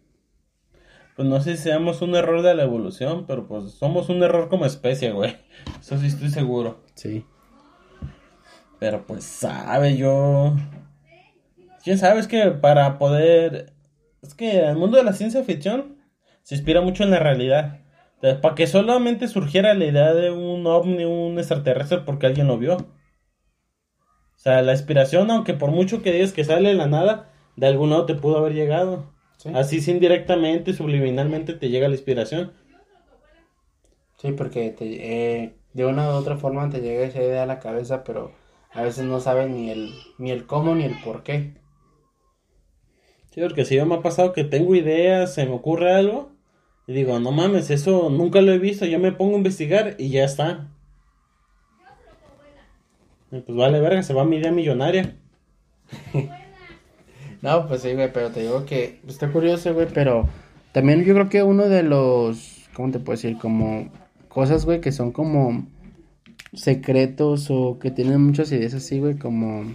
[1.15, 4.49] Pues no sé si seamos un error de la evolución, pero pues somos un error
[4.49, 5.38] como especie, güey.
[5.80, 6.82] Eso sí estoy seguro.
[6.95, 7.26] Sí.
[8.84, 10.58] Pero pues sabe yo.
[11.86, 13.72] Quién sabe, es que para poder.
[14.22, 15.96] Es que el mundo de la ciencia ficción
[16.41, 17.80] se inspira mucho en la realidad.
[18.15, 22.58] Entonces, para que solamente surgiera la idea de un ovni, un extraterrestre, porque alguien lo
[22.58, 22.76] vio.
[22.76, 22.86] O
[24.36, 27.91] sea, la inspiración, aunque por mucho que digas que sale de la nada, de algún
[27.91, 29.13] lado te pudo haber llegado.
[29.38, 29.50] Sí.
[29.56, 32.52] Así, sin indirectamente, subliminalmente te llega la inspiración.
[34.17, 37.62] Sí, porque te, eh, de una u otra forma te llega esa idea a la
[37.62, 38.43] cabeza, pero
[38.74, 41.54] a veces no sabes ni el, ni el cómo ni el por qué.
[43.32, 46.32] Sí, porque si yo me ha pasado que tengo ideas, se me ocurre algo,
[46.86, 50.10] y digo, no mames, eso nunca lo he visto, yo me pongo a investigar y
[50.10, 50.70] ya está.
[53.32, 55.16] Y pues vale, verga, se va mi idea millonaria.
[57.42, 60.30] No, pues sí, güey, pero te digo que pues, está curioso, güey, pero
[60.72, 63.38] también yo creo que uno de los, ¿cómo te puedo decir?
[63.38, 63.92] Como
[64.30, 65.68] cosas, güey, que son como
[66.54, 69.66] secretos o que tienen muchas ideas así, güey, como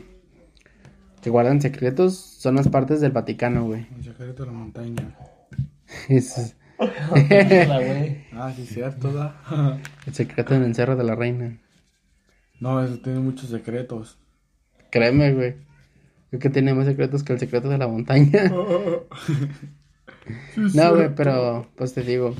[1.22, 3.86] que guardan secretos, son las partes del Vaticano, güey.
[3.96, 5.16] El secreto de la montaña.
[6.08, 8.26] Es La güey.
[8.32, 9.40] Ah, sí, cierto, da.
[10.06, 11.58] el secreto en el Cerro de la Reina.
[12.60, 14.18] No, eso tiene muchos secretos.
[14.90, 15.56] Créeme, güey.
[16.30, 18.52] Creo que tiene más secretos que el secreto de la montaña.
[20.74, 22.34] No, güey, pero pues te digo.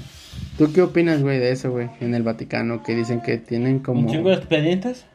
[0.57, 1.89] ¿Tú qué opinas, güey, de eso, güey?
[2.01, 4.01] En el Vaticano, que dicen que tienen como...
[4.01, 5.07] Un chingo de expedientes.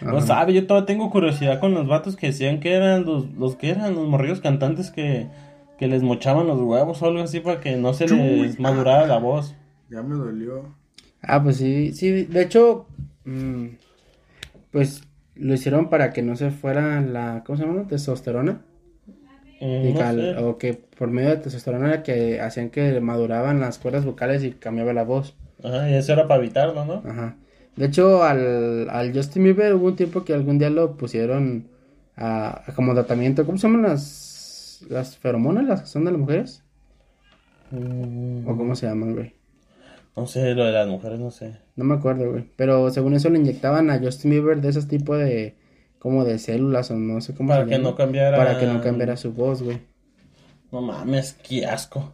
[0.00, 0.26] No Ajá.
[0.26, 3.70] sabe, yo todavía tengo curiosidad con los vatos que decían que eran los, los que
[3.70, 5.28] eran los morrillos cantantes que,
[5.78, 9.18] que les mochaban los huevos o algo así para que no se les madurara la
[9.18, 9.54] voz.
[9.90, 10.74] Ya me dolió.
[11.20, 12.86] Ah, pues sí, sí, de hecho,
[13.24, 13.66] mm,
[14.72, 15.04] pues
[15.36, 17.86] lo hicieron para que no se fuera la, ¿cómo se llama?
[17.86, 18.60] Testosterona.
[19.62, 20.36] No sé.
[20.38, 24.92] O que por medio de testosterona que hacían que maduraban las cuerdas vocales y cambiaba
[24.92, 25.36] la voz.
[25.62, 27.02] Ajá, y eso era para evitarlo, ¿no?
[27.08, 27.36] Ajá.
[27.76, 31.68] De hecho, al, al Justin Bieber hubo un tiempo que algún día lo pusieron
[32.16, 33.46] a, a como tratamiento.
[33.46, 36.64] ¿Cómo se llaman las, las feromonas, las que son de las mujeres?
[37.70, 39.34] Mm, ¿O cómo se llaman, güey?
[40.16, 41.58] no sé, lo de las mujeres, no sé.
[41.76, 42.50] No me acuerdo, güey.
[42.56, 45.56] Pero según eso le inyectaban a Justin Bieber de esos tipos de,
[46.02, 47.90] como de células o no sé cómo Para se que llama.
[47.90, 49.78] no cambiara- Para que no cambiara su voz, güey.
[50.72, 52.12] No mames, qué asco.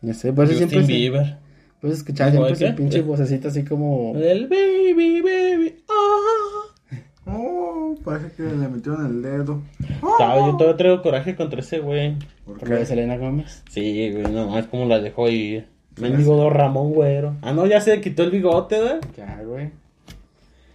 [0.00, 1.38] Ya sé, por eso Justin siempre se- Bieber.
[1.80, 2.72] pues escuchaba ¿Cómo siempre qué?
[2.74, 4.12] pinche vocecito así como...
[4.16, 5.76] El baby, baby.
[5.88, 6.96] Ah.
[7.26, 9.62] Oh, parece que le metieron el dedo.
[10.18, 12.16] Sabe, yo todavía traigo coraje contra ese güey.
[12.44, 12.86] ¿Por Por lo de?
[12.86, 13.62] Selena Gómez.
[13.70, 15.66] Sí, güey, no más como la dejó ir.
[16.00, 17.36] Mendigo Don Ramón, güero.
[17.42, 19.00] Ah, no, ya se quitó el bigote, ¿verdad?
[19.16, 19.70] Ya, güey.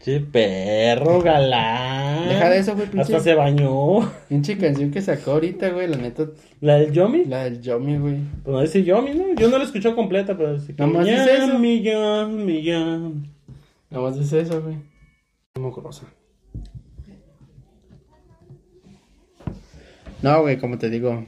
[0.05, 2.27] Che, perro, galán.
[2.29, 3.01] Deja de eso, güey, pinche.
[3.15, 4.01] Hasta se bañó.
[4.29, 6.27] Pinche canción que sacó ahorita, güey, la neta,
[6.61, 7.25] ¿La del Yomi?
[7.25, 8.17] la del Yomi, güey.
[8.43, 9.33] Pues no dice Yomi, ¿no?
[9.33, 11.47] Yo no la escuché completa, pero dice que Nomás dice eso.
[11.53, 13.29] Yami, Yami, Yami.
[13.89, 14.75] Nada más dice eso, güey.
[15.59, 16.05] Muy grosa.
[20.21, 21.25] No, güey, como te digo.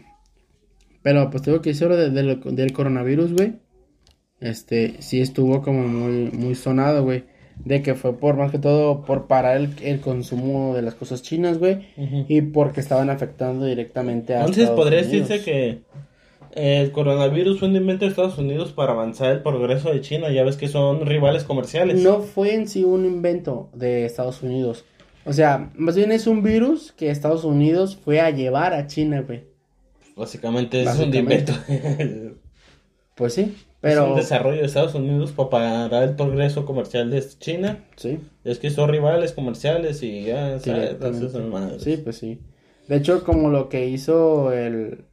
[1.01, 3.55] Pero pues tengo que decir de- de del coronavirus, güey.
[4.39, 7.23] Este, sí estuvo como muy, muy sonado, güey.
[7.65, 11.22] De que fue por más que todo por parar el, el consumo de las cosas
[11.22, 11.88] chinas, güey.
[12.28, 15.28] Y porque estaban afectando directamente a Entonces Estados podría Unidos.
[15.28, 15.82] decirse que
[16.54, 20.32] el coronavirus fue un invento de Estados Unidos para avanzar el progreso de China.
[20.32, 22.02] Ya ves que son rivales comerciales.
[22.02, 24.86] No fue en sí un invento de Estados Unidos.
[25.26, 29.22] O sea, más bien es un virus que Estados Unidos fue a llevar a China,
[29.22, 29.43] güey.
[30.15, 31.54] Básicamente es un invento.
[33.15, 34.09] Pues sí, Es pero...
[34.09, 37.85] un desarrollo de Estados Unidos para parar el progreso comercial de China.
[37.95, 40.57] Sí, Es que son rivales comerciales y ya,
[41.51, 41.83] madres.
[41.83, 42.39] Sí, pues sí.
[42.87, 45.05] De hecho, como lo que hizo el...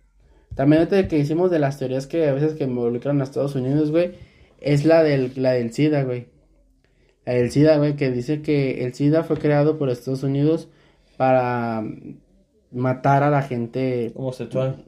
[0.54, 3.90] También ahorita que hicimos de las teorías que a veces que involucran a Estados Unidos,
[3.90, 4.12] güey,
[4.60, 6.28] es la del, la del SIDA, güey.
[7.26, 10.68] La del SIDA, güey, que dice que el SIDA fue creado por Estados Unidos
[11.16, 11.84] para
[12.70, 14.84] matar a la gente Homosexual.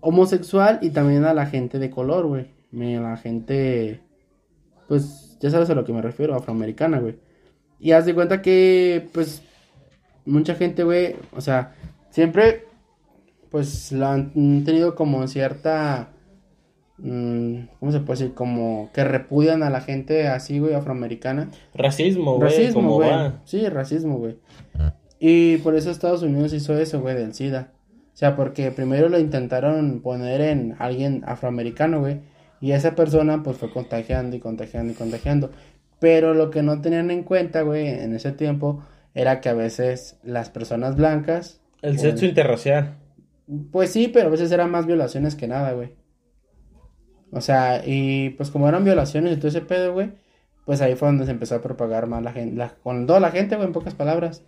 [0.00, 2.46] homosexual y también a la gente de color, güey.
[2.70, 4.00] Me- la gente,
[4.88, 7.18] pues, ya sabes a lo que me refiero, afroamericana, güey.
[7.78, 9.42] Y haz de cuenta que, pues,
[10.26, 11.74] mucha gente, güey, o sea,
[12.10, 12.64] siempre,
[13.50, 14.32] pues, la han
[14.64, 16.10] tenido como cierta,
[16.98, 18.34] mm, ¿cómo se puede decir?
[18.34, 21.48] Como que repudian a la gente así, güey, afroamericana.
[21.74, 22.48] Racismo, güey.
[22.50, 23.10] Racismo, como güey.
[23.10, 23.40] va.
[23.44, 24.36] Sí, racismo, güey.
[25.18, 27.72] Y por eso Estados Unidos hizo eso, güey, del SIDA.
[28.12, 32.20] O sea, porque primero lo intentaron poner en alguien afroamericano, güey.
[32.60, 35.50] Y esa persona, pues, fue contagiando y contagiando y contagiando.
[35.98, 38.82] Pero lo que no tenían en cuenta, güey, en ese tiempo,
[39.14, 41.60] era que a veces las personas blancas...
[41.82, 42.96] El o- sexo interracial.
[43.72, 45.94] Pues sí, pero a veces eran más violaciones que nada, güey.
[47.32, 50.12] O sea, y pues como eran violaciones y todo ese pedo, güey,
[50.66, 53.30] pues ahí fue donde se empezó a propagar más la gente, la- con toda la
[53.30, 54.42] gente, güey, en pocas palabras.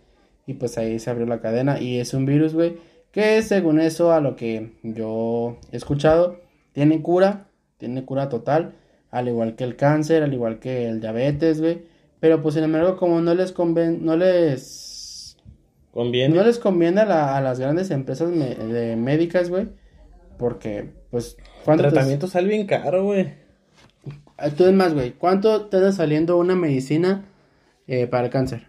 [0.45, 2.77] Y pues ahí se abrió la cadena y es un virus, güey,
[3.11, 6.39] que según eso, a lo que yo he escuchado,
[6.73, 7.47] tiene cura,
[7.85, 8.73] tiene cura total,
[9.11, 11.81] al igual que el cáncer, al igual que el diabetes, güey.
[12.19, 15.37] Pero pues sin embargo, como no les conven, no les
[15.91, 16.33] Conviene.
[16.35, 19.67] no les conviene a, la- a las grandes empresas me- de médicas, güey.
[20.39, 23.33] Porque, pues, ¿cuánto te- Tratamiento sale bien caro, güey.
[24.37, 25.11] Ah, Tú es más, güey.
[25.11, 27.25] ¿Cuánto te anda saliendo una medicina
[27.87, 28.67] eh, para el cáncer?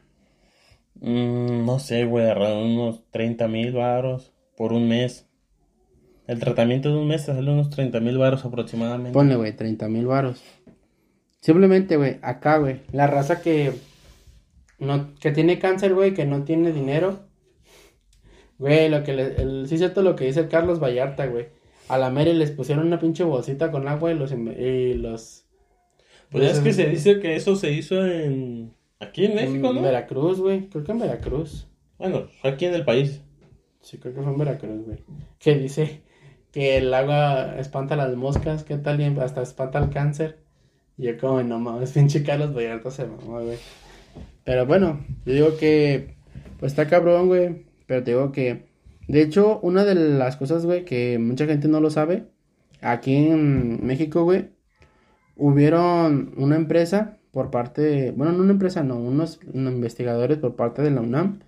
[1.00, 5.27] Mm, no sé, güey, unos 30 mil varos por un mes.
[6.26, 9.12] El tratamiento de un mes te sale unos 30 mil varos aproximadamente.
[9.12, 10.42] Ponle, güey, 30 mil varos.
[11.40, 12.80] Simplemente, güey, acá, güey.
[12.92, 13.72] La raza que,
[14.78, 17.20] no, que tiene cáncer, güey, que no tiene dinero.
[18.58, 21.48] Güey, lo que le, el, sí es cierto lo que dice el Carlos Vallarta, güey.
[21.88, 24.32] A la Mary les pusieron una pinche bolsita con agua y los...
[24.32, 25.44] inve- Y los
[26.30, 28.72] Pues es que se dice que eso se hizo en...
[29.00, 29.82] Aquí en México, en ¿no?
[29.82, 30.68] Veracruz, güey.
[30.70, 31.66] Creo que en Veracruz.
[31.98, 33.20] Bueno, aquí en el país.
[33.82, 34.98] Sí, creo que fue en Veracruz, güey.
[35.38, 36.00] Que dice
[36.55, 39.01] que el agua espanta las moscas, ¿qué tal?
[39.01, 40.38] Y hasta espanta el cáncer.
[40.97, 43.59] Y yo como, no mames, pinche Carlos Vallarta se mamó, güey.
[44.45, 46.14] Pero bueno, yo digo que,
[46.61, 47.67] pues está cabrón, güey.
[47.87, 48.67] Pero te digo que,
[49.09, 52.29] de hecho, una de las cosas, güey, que mucha gente no lo sabe,
[52.81, 54.51] aquí en México, güey,
[55.35, 60.93] hubieron una empresa por parte, bueno, no una empresa, no, unos investigadores por parte de
[60.93, 61.40] la UNAM,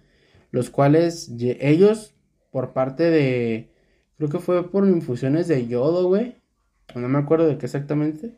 [0.51, 2.17] los cuales ellos,
[2.51, 3.76] por parte de,
[4.17, 6.37] creo que fue por infusiones de yodo, güey,
[6.95, 8.35] no me acuerdo de qué exactamente,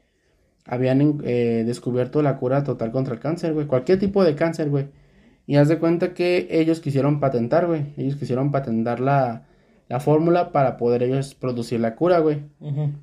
[0.64, 4.88] habían eh, descubierto la cura total contra el cáncer, güey, cualquier tipo de cáncer, güey.
[5.46, 9.46] Y haz de cuenta que ellos quisieron patentar, güey, ellos quisieron patentar la,
[9.88, 12.42] la fórmula para poder ellos producir la cura, güey.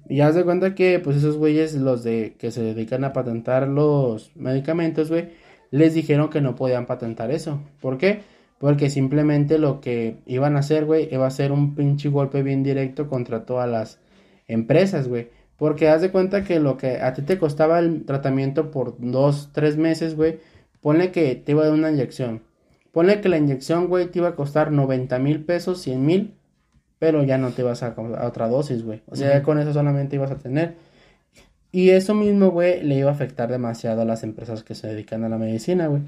[0.08, 3.68] Y haz de cuenta que, pues, esos güeyes, los de que se dedican a patentar
[3.68, 5.30] los medicamentos, güey,
[5.72, 7.60] les dijeron que no podían patentar eso.
[7.82, 8.22] ¿Por qué?
[8.58, 12.64] Porque simplemente lo que iban a hacer, güey, iba a ser un pinche golpe bien
[12.64, 14.00] directo contra todas las
[14.48, 15.30] empresas, güey.
[15.58, 19.50] Porque haz de cuenta que lo que a ti te costaba el tratamiento por dos,
[19.54, 20.40] tres meses, güey,
[20.82, 22.44] ponle que te iba a dar una inyección.
[22.92, 26.34] Ponle que la inyección, güey, te iba a costar 90 mil pesos, 100 mil,
[27.00, 29.02] pero ya no te vas a, a otra dosis, güey.
[29.08, 30.76] O sea, ya con eso solamente ibas a tener.
[31.72, 35.26] Y eso mismo, güey, le iba a afectar demasiado a las empresas que se dedican
[35.26, 36.04] a la medicina, güey.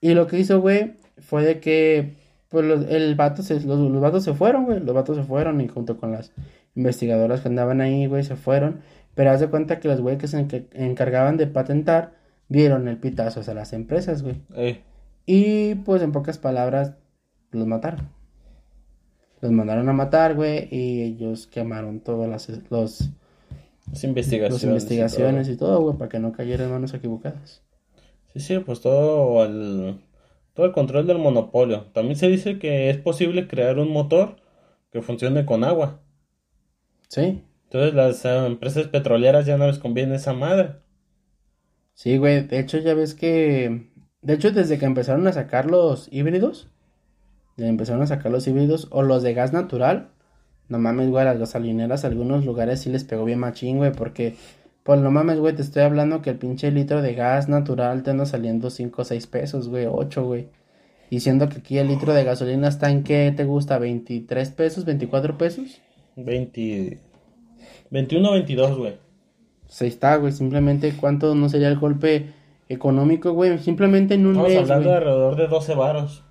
[0.00, 2.16] Y lo que hizo, güey, fue de que,
[2.48, 4.80] pues, los, el vato se, los, los vatos se fueron, güey.
[4.80, 6.32] Los vatos se fueron y junto con las
[6.74, 8.80] investigadoras que andaban ahí, güey, se fueron.
[9.14, 12.12] Pero haz de cuenta que los güeyes que se enc- encargaban de patentar
[12.48, 14.36] dieron el pitazo a las empresas, güey.
[14.54, 14.80] Eh,
[15.26, 16.94] Y pues en pocas palabras,
[17.50, 18.08] los mataron.
[19.40, 23.10] Los mandaron a matar, güey, y ellos quemaron todas las los,
[23.90, 24.64] las investigaciones.
[24.64, 25.54] investigaciones todo.
[25.54, 27.62] y todo, güey, para que no cayera en manos equivocadas.
[28.32, 30.00] Sí, sí, pues todo el,
[30.58, 31.84] todo el control del monopolio.
[31.92, 34.34] También se dice que es posible crear un motor
[34.90, 36.00] que funcione con agua.
[37.08, 40.80] Sí, Entonces las eh, empresas petroleras ya no les conviene esa madre.
[41.94, 42.46] sí, güey.
[42.46, 43.90] De hecho, ya ves que.
[44.22, 46.68] De hecho, desde que empezaron a sacar los híbridos,
[47.56, 50.10] empezaron a sacar los híbridos o los de gas natural,
[50.68, 54.36] no mames, güey, las gasolineras, a algunos lugares sí les pegó bien machín, güey, porque.
[54.88, 58.10] Pues no mames, güey, te estoy hablando que el pinche litro de gas natural te
[58.10, 60.48] anda saliendo 5 o 6 pesos, güey, 8, güey.
[61.10, 64.86] Y siendo que aquí el litro de gasolina está en qué te gusta, 23 pesos,
[64.86, 65.82] 24 pesos.
[66.16, 66.98] 20,
[67.90, 68.96] 21, 22, güey.
[69.66, 72.32] Pues ahí está, güey, simplemente cuánto no sería el golpe
[72.70, 76.24] económico, güey, simplemente en un Estamos mes, hablando de alrededor de 12 varos.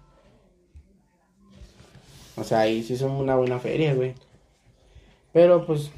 [2.35, 4.15] O sea, ahí sí son una buena feria, güey.
[5.31, 5.91] Pero pues,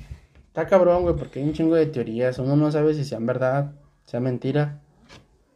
[0.62, 2.38] está cabrón, güey, porque hay un chingo de teorías.
[2.40, 3.72] Uno no sabe si sean verdad,
[4.06, 4.80] sea mentira,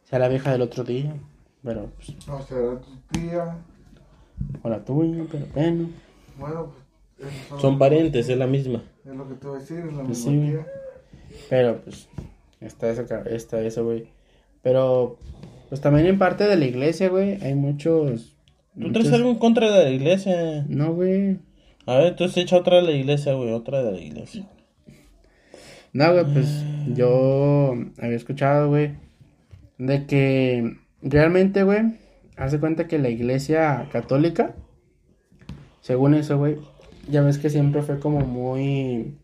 [0.04, 1.14] sea la vieja del otro día.
[1.62, 3.56] Pero, pues, No será tu tía.
[4.62, 5.88] o la tuya, pero bueno.
[6.38, 6.72] Bueno,
[7.18, 7.60] pues.
[7.60, 8.82] Son parientes, es la misma.
[9.04, 10.50] Es lo que te voy a decir, es la Pues misma sí.
[10.50, 10.66] tía.
[11.48, 12.08] Pero, pues,
[12.60, 14.08] está eso, está eso, güey.
[14.62, 15.18] Pero,
[15.68, 18.36] pues también en parte de la iglesia, güey, hay muchos...
[18.74, 20.64] ¿Tú muchos- traes algo en contra de la iglesia?
[20.68, 21.38] No, güey.
[21.86, 24.46] A ver, entonces echa otra de la iglesia, güey, otra de la iglesia.
[25.94, 28.96] No, güey, pues yo había escuchado, güey,
[29.78, 32.00] de que realmente, güey,
[32.36, 34.56] hace cuenta que la iglesia católica,
[35.82, 36.56] según eso, güey,
[37.08, 39.16] ya ves que siempre fue como muy,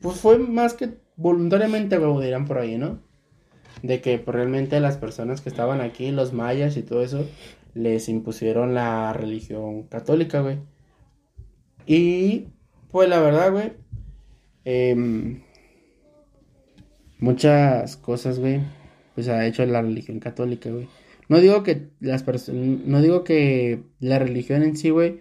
[0.00, 3.00] pues fue más que voluntariamente, güey, dirán por ahí, ¿no?
[3.82, 7.26] De que pues, realmente las personas que estaban aquí, los mayas y todo eso,
[7.74, 10.58] les impusieron la religión católica, güey.
[11.84, 12.46] Y,
[12.92, 13.72] pues la verdad, güey,
[14.64, 15.41] em,
[17.22, 18.60] muchas cosas, güey,
[19.14, 20.88] pues ha hecho la religión católica, güey.
[21.28, 25.20] No digo que las personas, no digo que la religión en sí, güey,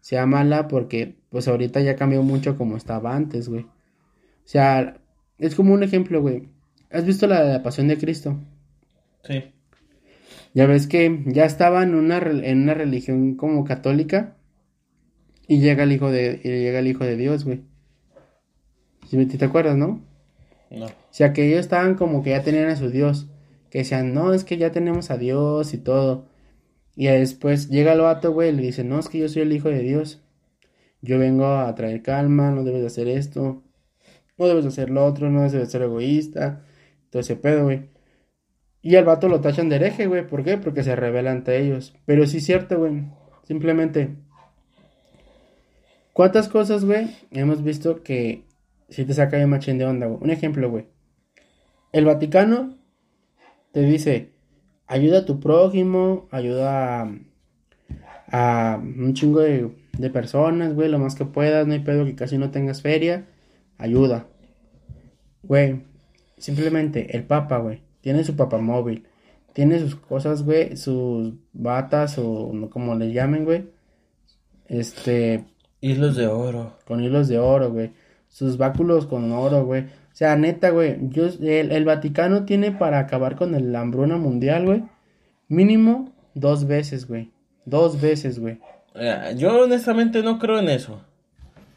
[0.00, 3.64] sea mala porque, pues ahorita ya cambió mucho como estaba antes, güey.
[3.64, 5.00] O sea,
[5.38, 6.48] es como un ejemplo, güey.
[6.90, 8.38] ¿Has visto la, la Pasión de Cristo?
[9.24, 9.52] Sí.
[10.54, 14.36] Ya ves que ya estaba en una, en una religión como católica
[15.48, 17.62] y llega el hijo de, y llega el hijo de Dios, güey.
[19.08, 20.09] Si te acuerdas, ¿no?
[20.70, 20.86] No.
[20.86, 23.28] O sea, que ellos estaban como que ya tenían a su Dios.
[23.70, 26.26] Que decían, no, es que ya tenemos a Dios y todo.
[26.96, 29.52] Y después llega el vato, güey, y le dice, no, es que yo soy el
[29.52, 30.22] hijo de Dios.
[31.02, 33.62] Yo vengo a traer calma, no debes de hacer esto.
[34.38, 36.64] No debes de hacer lo otro, no debes de ser egoísta.
[37.10, 37.90] Todo ese pedo, güey.
[38.82, 40.26] Y al vato lo tachan de hereje, güey.
[40.26, 40.56] ¿Por qué?
[40.58, 41.94] Porque se revela ante ellos.
[42.06, 43.04] Pero sí es cierto, güey.
[43.44, 44.16] Simplemente
[46.20, 48.44] ¿Cuántas cosas, güey, hemos visto que
[48.90, 50.20] si te saca de machín de onda, güey?
[50.22, 50.86] Un ejemplo, güey.
[51.92, 52.76] El Vaticano
[53.72, 54.30] te dice,
[54.86, 57.12] ayuda a tu prójimo, ayuda a,
[58.30, 62.14] a un chingo de, de personas, güey, lo más que puedas, no hay pedo que
[62.14, 63.26] casi no tengas feria,
[63.78, 64.26] ayuda.
[65.42, 65.82] Güey,
[66.38, 69.06] simplemente el Papa, güey, tiene su papamóvil,
[69.52, 73.70] tiene sus cosas, güey, sus batas o no como le llamen, güey.
[74.68, 75.44] Este,
[75.80, 76.76] Hilos de oro.
[76.86, 77.90] con hilos de oro, güey.
[78.30, 79.82] Sus báculos con oro, güey.
[79.82, 80.96] O sea, neta, güey.
[81.10, 84.84] Yo, el, el Vaticano tiene para acabar con el hambruna mundial, güey.
[85.48, 87.30] Mínimo dos veces, güey.
[87.64, 88.58] Dos veces, güey.
[89.36, 91.00] Yo honestamente no creo en eso.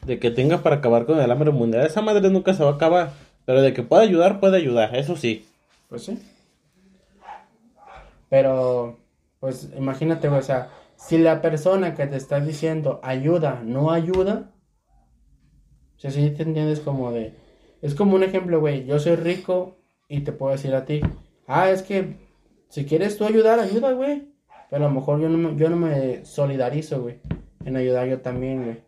[0.06, 1.86] De que tenga para acabar con el hambre mundial.
[1.86, 3.12] Esa madre nunca se va a acabar.
[3.46, 4.96] Pero de que pueda ayudar, puede ayudar.
[4.96, 5.46] Eso sí.
[5.90, 6.20] Pues sí.
[8.30, 8.98] Pero,
[9.40, 10.40] pues imagínate, güey.
[10.40, 14.50] O sea, si la persona que te está diciendo ayuda, no ayuda.
[16.04, 17.32] Sea, si te entiendes como de.
[17.82, 18.86] Es como un ejemplo, güey.
[18.86, 19.78] Yo soy rico
[20.10, 21.00] y te puedo decir a ti.
[21.48, 22.18] Ah, es que
[22.68, 24.28] si quieres tú ayudar, ayuda, güey.
[24.70, 27.22] Pero a lo mejor yo no me, yo no me solidarizo, güey.
[27.64, 28.84] En ayudar yo también, güey.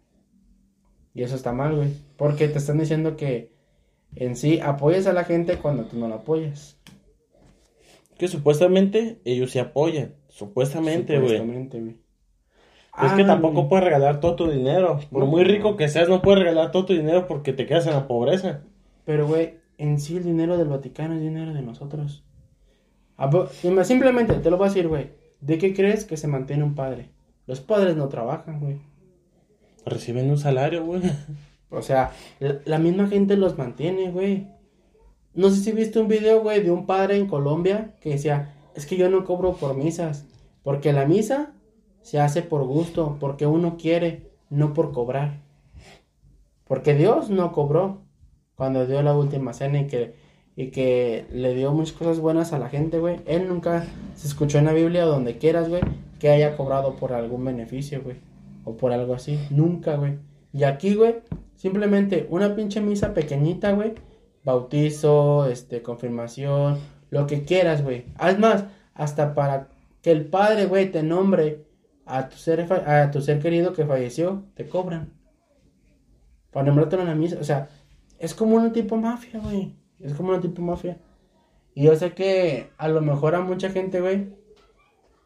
[1.13, 1.93] Y eso está mal, güey.
[2.17, 3.53] Porque te están diciendo que
[4.17, 6.77] en sí apoyas a la gente cuando tú no la apoyas.
[8.17, 10.15] Que supuestamente ellos se apoyan.
[10.27, 11.37] Supuestamente, güey.
[11.37, 11.95] Supuestamente, güey.
[13.03, 14.99] Es que Ah, tampoco puedes regalar todo tu dinero.
[15.11, 17.93] Por muy rico que seas, no puedes regalar todo tu dinero porque te quedas en
[17.93, 18.61] la pobreza.
[19.03, 22.23] Pero, güey, en sí el dinero del Vaticano es dinero de nosotros.
[23.17, 23.29] Ah,
[23.63, 25.09] ima- Simplemente, te lo voy a decir, güey.
[25.41, 27.09] ¿De qué crees que se mantiene un padre?
[27.47, 28.77] Los padres no trabajan, güey.
[29.85, 31.01] Reciben un salario, güey.
[31.69, 34.47] O sea, la, la misma gente los mantiene, güey.
[35.33, 38.85] No sé si viste un video, güey, de un padre en Colombia que decía, es
[38.85, 40.25] que yo no cobro por misas,
[40.63, 41.51] porque la misa
[42.05, 45.41] se hace por gusto, porque uno quiere, no por cobrar.
[46.67, 48.03] Porque Dios no cobró
[48.53, 50.13] cuando dio la última cena y que,
[50.55, 53.21] y que le dio muchas cosas buenas a la gente, güey.
[53.25, 55.81] Él nunca se escuchó en la Biblia o donde quieras, güey,
[56.19, 58.17] que haya cobrado por algún beneficio, güey.
[58.65, 59.39] O por algo así.
[59.49, 60.19] Nunca, güey.
[60.53, 61.15] Y aquí, güey,
[61.55, 63.95] simplemente una pinche misa pequeñita, güey.
[64.43, 66.77] Bautizo, este, confirmación,
[67.09, 68.05] lo que quieras, güey.
[68.19, 69.69] Haz más, hasta para
[70.03, 71.64] que el padre, güey, te nombre
[72.05, 75.13] a tu ser, a tu ser querido que falleció, te cobran.
[76.51, 77.69] Para nombrarte en la misa, o sea,
[78.19, 79.75] es como una tipo mafia, güey.
[79.99, 80.97] Es como una tipo mafia.
[81.73, 84.29] Y yo sé que a lo mejor a mucha gente, güey,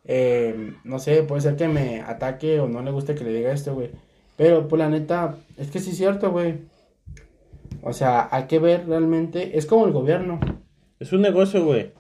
[0.05, 3.51] eh, no sé, puede ser que me ataque o no le guste que le diga
[3.51, 3.91] esto, güey.
[4.37, 6.61] Pero, pues la neta, es que sí es cierto, güey.
[7.81, 10.39] O sea, hay que ver realmente, es como el gobierno,
[10.99, 11.93] Es un negocio, güey.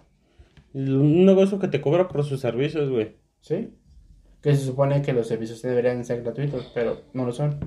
[0.73, 3.15] Un negocio que te cobra por sus servicios, güey.
[3.41, 3.73] ¿sí?
[4.41, 7.59] Que se supone que los servicios deberían ser gratuitos, pero no lo son.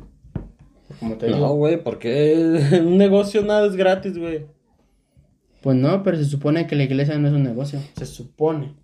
[0.99, 2.35] Como te No, güey, porque
[2.81, 4.47] un negocio nada es gratis, güey.
[5.63, 7.79] Pues no, pero se supone que la iglesia no es un negocio.
[7.97, 8.75] Se supone,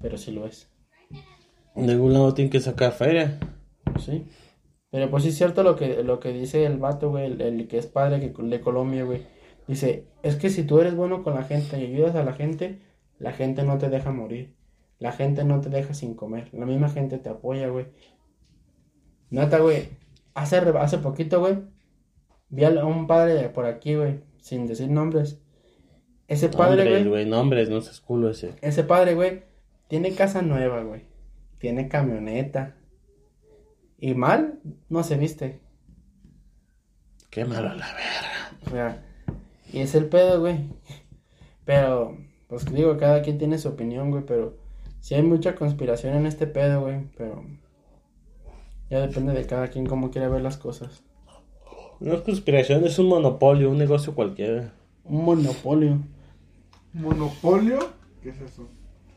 [0.00, 0.70] pero sí lo es.
[1.74, 3.38] De algún lado tienen que sacar feria.
[3.98, 4.24] Sí.
[4.90, 7.66] Pero pues sí es cierto lo que, lo que dice el vato, güey, el, el
[7.66, 9.22] que es padre que, de Colombia, güey.
[9.66, 12.78] Dice, es que si tú eres bueno con la gente y ayudas a la gente,
[13.18, 14.54] la gente no te deja morir.
[14.98, 16.48] La gente no te deja sin comer.
[16.52, 17.86] La misma gente te apoya, güey.
[19.30, 19.88] Nata, güey.
[20.34, 21.58] Hace, hace poquito, güey.
[22.48, 24.20] Vi a un padre de por aquí, güey.
[24.38, 25.40] Sin decir nombres.
[26.26, 28.54] Ese padre, güey, nombres, no seas culo ese.
[28.62, 29.42] Ese padre, güey,
[29.88, 31.02] tiene casa nueva, güey.
[31.58, 32.76] Tiene camioneta.
[33.98, 35.60] Y mal no se viste.
[37.30, 38.58] Qué malo la verga.
[38.66, 39.04] O sea,
[39.72, 40.60] y es el pedo, güey.
[41.64, 42.16] Pero,
[42.48, 44.24] pues digo, cada quien tiene su opinión, güey.
[44.24, 44.56] Pero
[45.04, 47.00] sí hay mucha conspiración en este pedo, güey.
[47.18, 47.44] Pero
[48.88, 51.02] ya depende de cada quien cómo quiere ver las cosas.
[52.00, 54.72] No es conspiración, es un monopolio, un negocio cualquiera.
[55.04, 55.98] Un monopolio.
[56.94, 57.78] ¿Monopolio?
[58.22, 58.66] ¿Qué es eso?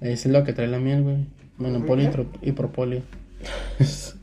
[0.01, 1.25] Es lo que trae la miel, güey.
[1.57, 2.11] Monopolio
[2.41, 3.01] y, y propolio.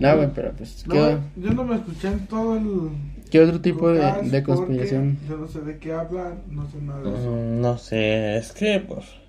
[0.00, 2.90] No, güey, pero pues, ¿qué, No, yo no me escuché en todo el...
[3.30, 5.18] qué otro tipo de, de conspiración?
[5.28, 7.30] Yo no sé de qué hablan, no sé nada de eso.
[7.30, 9.19] Mm, No sé, es que pues.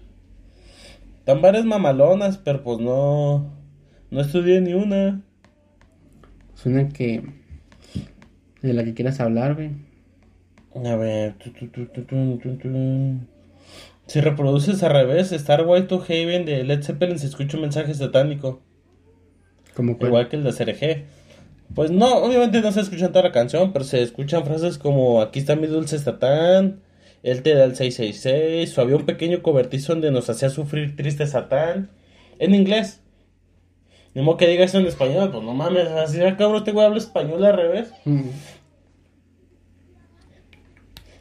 [1.32, 3.50] Están varias mamalonas, pero pues no.
[4.10, 5.22] No estudié ni una.
[6.56, 7.24] Suena que.
[8.62, 9.72] De la que quieras hablar, güey.
[10.86, 11.36] A ver.
[11.36, 13.20] tu, tu, tu.
[14.08, 17.94] Si reproduces al revés, Star White to Haven de Led Zeppelin se escucha un mensaje
[17.94, 18.60] satánico.
[19.74, 19.98] Como.
[20.02, 21.06] Igual que el de CRG.
[21.74, 25.40] Pues no, obviamente no se escucha toda la canción, pero se escuchan frases como aquí
[25.40, 26.82] está mi dulce Satán,
[27.24, 31.28] él te da el 666, o había un pequeño cobertizo donde nos hacía sufrir triste
[31.28, 31.92] Satán,
[32.40, 33.02] en inglés.
[34.14, 36.86] Ni modo que diga eso en español, pues no mames, así ya cabrón, este güey
[36.86, 37.92] habla español al revés.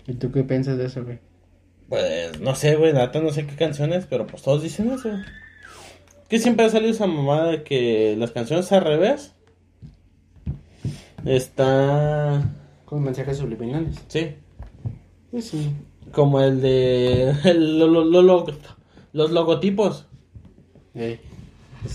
[0.07, 1.19] ¿Y tú qué piensas de eso, güey?
[1.89, 5.11] Pues no sé, güey, neta, no sé qué canciones, pero pues todos dicen eso.
[6.29, 9.35] Que siempre ha salido esa mamada de que las canciones al revés.
[11.25, 12.49] Está.
[12.85, 13.97] Con mensajes subliminales.
[14.09, 14.37] Sí.
[15.31, 15.71] Pues sí.
[16.13, 17.31] Como el de.
[17.45, 18.47] el- lo- lo- lo- lo-
[19.13, 20.07] los logotipos.
[20.93, 21.19] Pues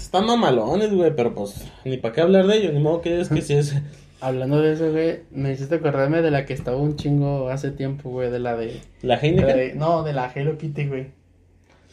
[0.01, 3.29] están mamalones, güey, pero pues ni para qué hablar de ellos, ni modo que es
[3.29, 3.75] que si es.
[4.21, 8.09] Hablando de eso, güey, me hiciste acordarme de la que estaba un chingo hace tiempo,
[8.09, 8.79] güey, de la de...
[9.01, 9.77] La Heineken.
[9.77, 11.07] no, de la Hello Kitty, güey.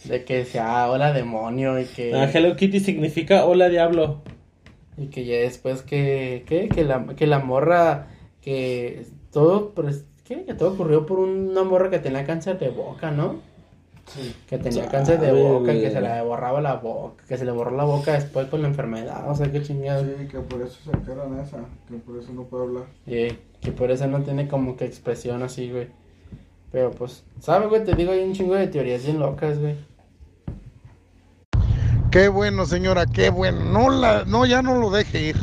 [0.04, 2.12] De que decía, ah, hola demonio, y que...
[2.12, 4.22] La Hello Kitty significa hola diablo.
[4.96, 6.68] Y que ya después que, ¿qué?
[6.68, 8.08] Que la, que la morra,
[8.40, 10.44] que todo, pues, ¿qué?
[10.44, 13.40] Que todo ocurrió por una morra que tenía cáncer de boca, ¿no?
[14.48, 17.52] Que tenía cáncer de Sabe, boca, que se le borraba la boca, que se le
[17.52, 20.04] borró la boca después con la enfermedad, o sea, qué chingado.
[20.04, 21.58] Sí, que por eso sacaron esa,
[21.88, 22.84] que por eso no puedo hablar.
[23.06, 23.28] Y
[23.60, 25.88] que por eso no tiene como que expresión así, güey.
[26.72, 27.84] Pero pues, ¿sabes, güey?
[27.84, 29.76] Te digo, hay un chingo de teorías bien locas, güey.
[32.10, 33.64] Qué bueno, señora, qué bueno.
[33.64, 35.36] No, la, no, ya no lo deje ir.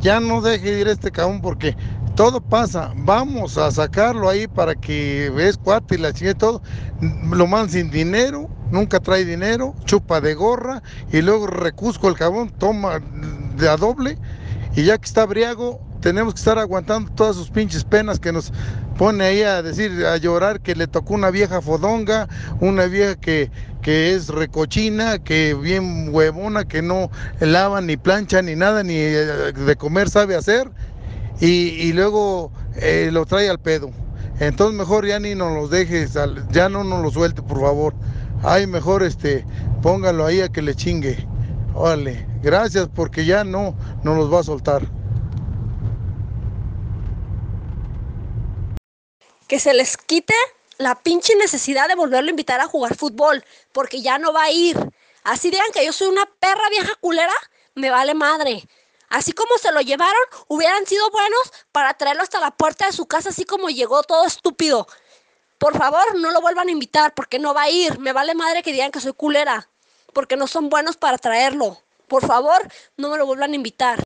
[0.00, 1.76] Ya no deje ir este cabrón porque
[2.14, 2.92] todo pasa.
[2.96, 6.62] Vamos a sacarlo ahí para que ves cuate y la chingada todo.
[7.30, 12.50] Lo mandan sin dinero, nunca trae dinero, chupa de gorra y luego recusco el cabrón,
[12.58, 13.00] toma
[13.56, 14.18] de a doble
[14.76, 18.52] y ya que está briago, tenemos que estar aguantando todas sus pinches penas que nos
[18.98, 22.28] pone ahí a decir, a llorar que le tocó una vieja fodonga,
[22.60, 23.50] una vieja que,
[23.82, 27.10] que es recochina, que bien huevona, que no
[27.40, 30.70] lava ni plancha ni nada, ni eh, de comer sabe hacer,
[31.40, 33.90] y, y luego eh, lo trae al pedo.
[34.40, 36.16] Entonces mejor ya ni nos los dejes,
[36.50, 37.94] ya no nos lo suelte, por favor.
[38.42, 39.46] Ay, mejor este,
[39.82, 41.26] póngalo ahí a que le chingue.
[41.74, 44.82] Órale, gracias porque ya no nos los va a soltar.
[49.46, 50.34] que se les quite
[50.78, 54.50] la pinche necesidad de volverlo a invitar a jugar fútbol, porque ya no va a
[54.50, 54.76] ir.
[55.22, 57.32] Así digan que yo soy una perra vieja culera,
[57.74, 58.64] me vale madre.
[59.08, 63.06] Así como se lo llevaron, hubieran sido buenos para traerlo hasta la puerta de su
[63.06, 64.86] casa, así como llegó todo estúpido.
[65.58, 67.98] Por favor, no lo vuelvan a invitar, porque no va a ir.
[67.98, 69.68] Me vale madre que digan que soy culera,
[70.12, 71.80] porque no son buenos para traerlo.
[72.08, 72.60] Por favor,
[72.96, 74.02] no me lo vuelvan a invitar.